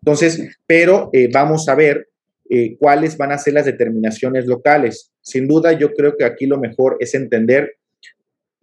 Entonces, 0.00 0.56
pero 0.66 1.10
eh, 1.12 1.28
vamos 1.32 1.68
a 1.68 1.74
ver 1.74 2.08
eh, 2.48 2.76
cuáles 2.78 3.16
van 3.16 3.32
a 3.32 3.38
ser 3.38 3.54
las 3.54 3.66
determinaciones 3.66 4.46
locales. 4.46 5.12
Sin 5.20 5.46
duda, 5.46 5.72
yo 5.72 5.92
creo 5.92 6.16
que 6.16 6.24
aquí 6.24 6.46
lo 6.46 6.58
mejor 6.58 6.96
es 7.00 7.14
entender 7.14 7.76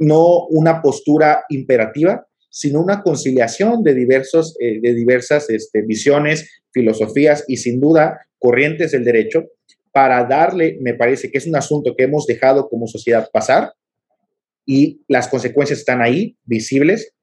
no 0.02 0.48
una 0.48 0.82
postura 0.82 1.46
imperativa, 1.50 2.26
sino 2.50 2.82
una 2.82 3.02
conciliación 3.02 3.84
de, 3.84 3.94
diversos, 3.94 4.56
eh, 4.60 4.80
de 4.82 4.94
diversas 4.94 5.50
este, 5.50 5.84
visiones, 5.84 6.64
filosofías 6.72 7.46
y 7.48 7.58
sin 7.58 7.80
duda 7.80 8.20
corrientes 8.40 8.92
del 8.92 9.06
derecho 9.06 9.46
para 9.92 10.24
darle, 10.24 10.78
me 10.82 10.96
parece 10.96 11.30
que 11.30 11.38
es 11.38 11.46
un 11.46 11.56
asunto 11.56 11.94
que 11.96 12.06
hemos 12.06 12.26
dejado 12.26 12.68
como 12.68 12.88
sociedad 12.88 13.30
pasar 13.32 13.74
y 14.66 15.02
las 15.08 15.28
consecuencias 15.28 15.80
están 15.80 16.02
ahí, 16.02 16.36
visibles, 16.46 17.14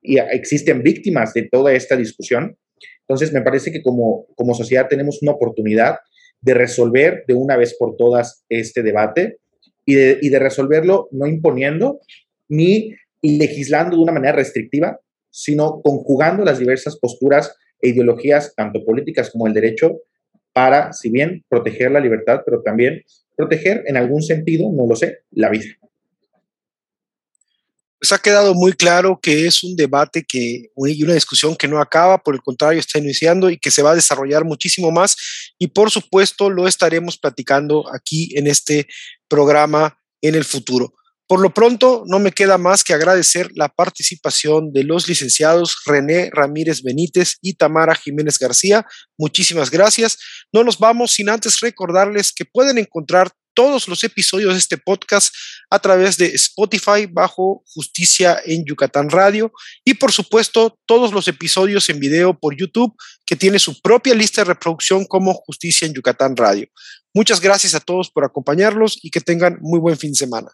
y 0.00 0.18
existen 0.18 0.82
víctimas 0.82 1.32
de 1.34 1.48
toda 1.50 1.72
esta 1.74 1.96
discusión. 1.96 2.56
Entonces, 3.00 3.32
me 3.32 3.42
parece 3.42 3.70
que 3.72 3.82
como, 3.82 4.26
como 4.36 4.54
sociedad 4.54 4.88
tenemos 4.88 5.20
una 5.22 5.32
oportunidad 5.32 5.96
de 6.40 6.54
resolver 6.54 7.24
de 7.28 7.34
una 7.34 7.56
vez 7.56 7.76
por 7.78 7.96
todas 7.96 8.44
este 8.48 8.82
debate 8.82 9.38
y 9.84 9.94
de, 9.94 10.18
y 10.22 10.28
de 10.28 10.38
resolverlo 10.38 11.08
no 11.12 11.26
imponiendo 11.26 12.00
ni 12.52 12.94
legislando 13.22 13.96
de 13.96 14.02
una 14.02 14.12
manera 14.12 14.36
restrictiva, 14.36 15.00
sino 15.30 15.80
conjugando 15.80 16.44
las 16.44 16.58
diversas 16.58 16.98
posturas 16.98 17.54
e 17.80 17.88
ideologías, 17.88 18.54
tanto 18.54 18.84
políticas 18.84 19.30
como 19.30 19.46
el 19.46 19.54
derecho, 19.54 20.00
para, 20.52 20.92
si 20.92 21.08
bien, 21.08 21.42
proteger 21.48 21.90
la 21.90 22.00
libertad, 22.00 22.42
pero 22.44 22.60
también 22.62 23.02
proteger 23.34 23.84
en 23.86 23.96
algún 23.96 24.22
sentido, 24.22 24.70
no 24.70 24.86
lo 24.86 24.94
sé, 24.94 25.20
la 25.30 25.48
vida. 25.48 25.64
Pues 27.98 28.12
ha 28.12 28.18
quedado 28.18 28.52
muy 28.52 28.74
claro 28.74 29.18
que 29.22 29.46
es 29.46 29.64
un 29.64 29.74
debate 29.74 30.22
que, 30.22 30.70
y 30.76 31.02
una 31.04 31.14
discusión 31.14 31.56
que 31.56 31.68
no 31.68 31.80
acaba, 31.80 32.18
por 32.18 32.34
el 32.34 32.42
contrario, 32.42 32.80
está 32.80 32.98
iniciando 32.98 33.48
y 33.48 33.56
que 33.56 33.70
se 33.70 33.82
va 33.82 33.92
a 33.92 33.94
desarrollar 33.94 34.44
muchísimo 34.44 34.90
más. 34.90 35.16
Y 35.58 35.68
por 35.68 35.90
supuesto, 35.90 36.50
lo 36.50 36.68
estaremos 36.68 37.16
platicando 37.16 37.84
aquí 37.94 38.36
en 38.36 38.46
este 38.46 38.88
programa 39.28 39.96
en 40.20 40.34
el 40.34 40.44
futuro. 40.44 40.92
Por 41.32 41.40
lo 41.40 41.54
pronto, 41.54 42.04
no 42.08 42.18
me 42.18 42.30
queda 42.30 42.58
más 42.58 42.84
que 42.84 42.92
agradecer 42.92 43.48
la 43.54 43.70
participación 43.70 44.70
de 44.70 44.84
los 44.84 45.08
licenciados 45.08 45.78
René 45.86 46.28
Ramírez 46.30 46.82
Benítez 46.82 47.38
y 47.40 47.54
Tamara 47.54 47.94
Jiménez 47.94 48.38
García. 48.38 48.84
Muchísimas 49.16 49.70
gracias. 49.70 50.18
No 50.52 50.62
nos 50.62 50.78
vamos 50.78 51.12
sin 51.12 51.30
antes 51.30 51.60
recordarles 51.60 52.34
que 52.34 52.44
pueden 52.44 52.76
encontrar 52.76 53.30
todos 53.54 53.88
los 53.88 54.04
episodios 54.04 54.52
de 54.52 54.58
este 54.58 54.76
podcast 54.76 55.34
a 55.70 55.78
través 55.78 56.18
de 56.18 56.26
Spotify 56.34 57.06
bajo 57.10 57.64
Justicia 57.64 58.38
en 58.44 58.66
Yucatán 58.66 59.08
Radio 59.08 59.52
y 59.86 59.94
por 59.94 60.12
supuesto 60.12 60.78
todos 60.84 61.14
los 61.14 61.28
episodios 61.28 61.88
en 61.88 61.98
video 61.98 62.38
por 62.38 62.54
YouTube 62.54 62.94
que 63.24 63.36
tiene 63.36 63.58
su 63.58 63.80
propia 63.80 64.14
lista 64.14 64.42
de 64.42 64.48
reproducción 64.52 65.06
como 65.06 65.32
Justicia 65.32 65.86
en 65.86 65.94
Yucatán 65.94 66.36
Radio. 66.36 66.68
Muchas 67.14 67.40
gracias 67.40 67.74
a 67.74 67.80
todos 67.80 68.10
por 68.10 68.22
acompañarlos 68.22 68.98
y 69.02 69.10
que 69.10 69.22
tengan 69.22 69.56
muy 69.62 69.80
buen 69.80 69.96
fin 69.96 70.12
de 70.12 70.18
semana. 70.18 70.50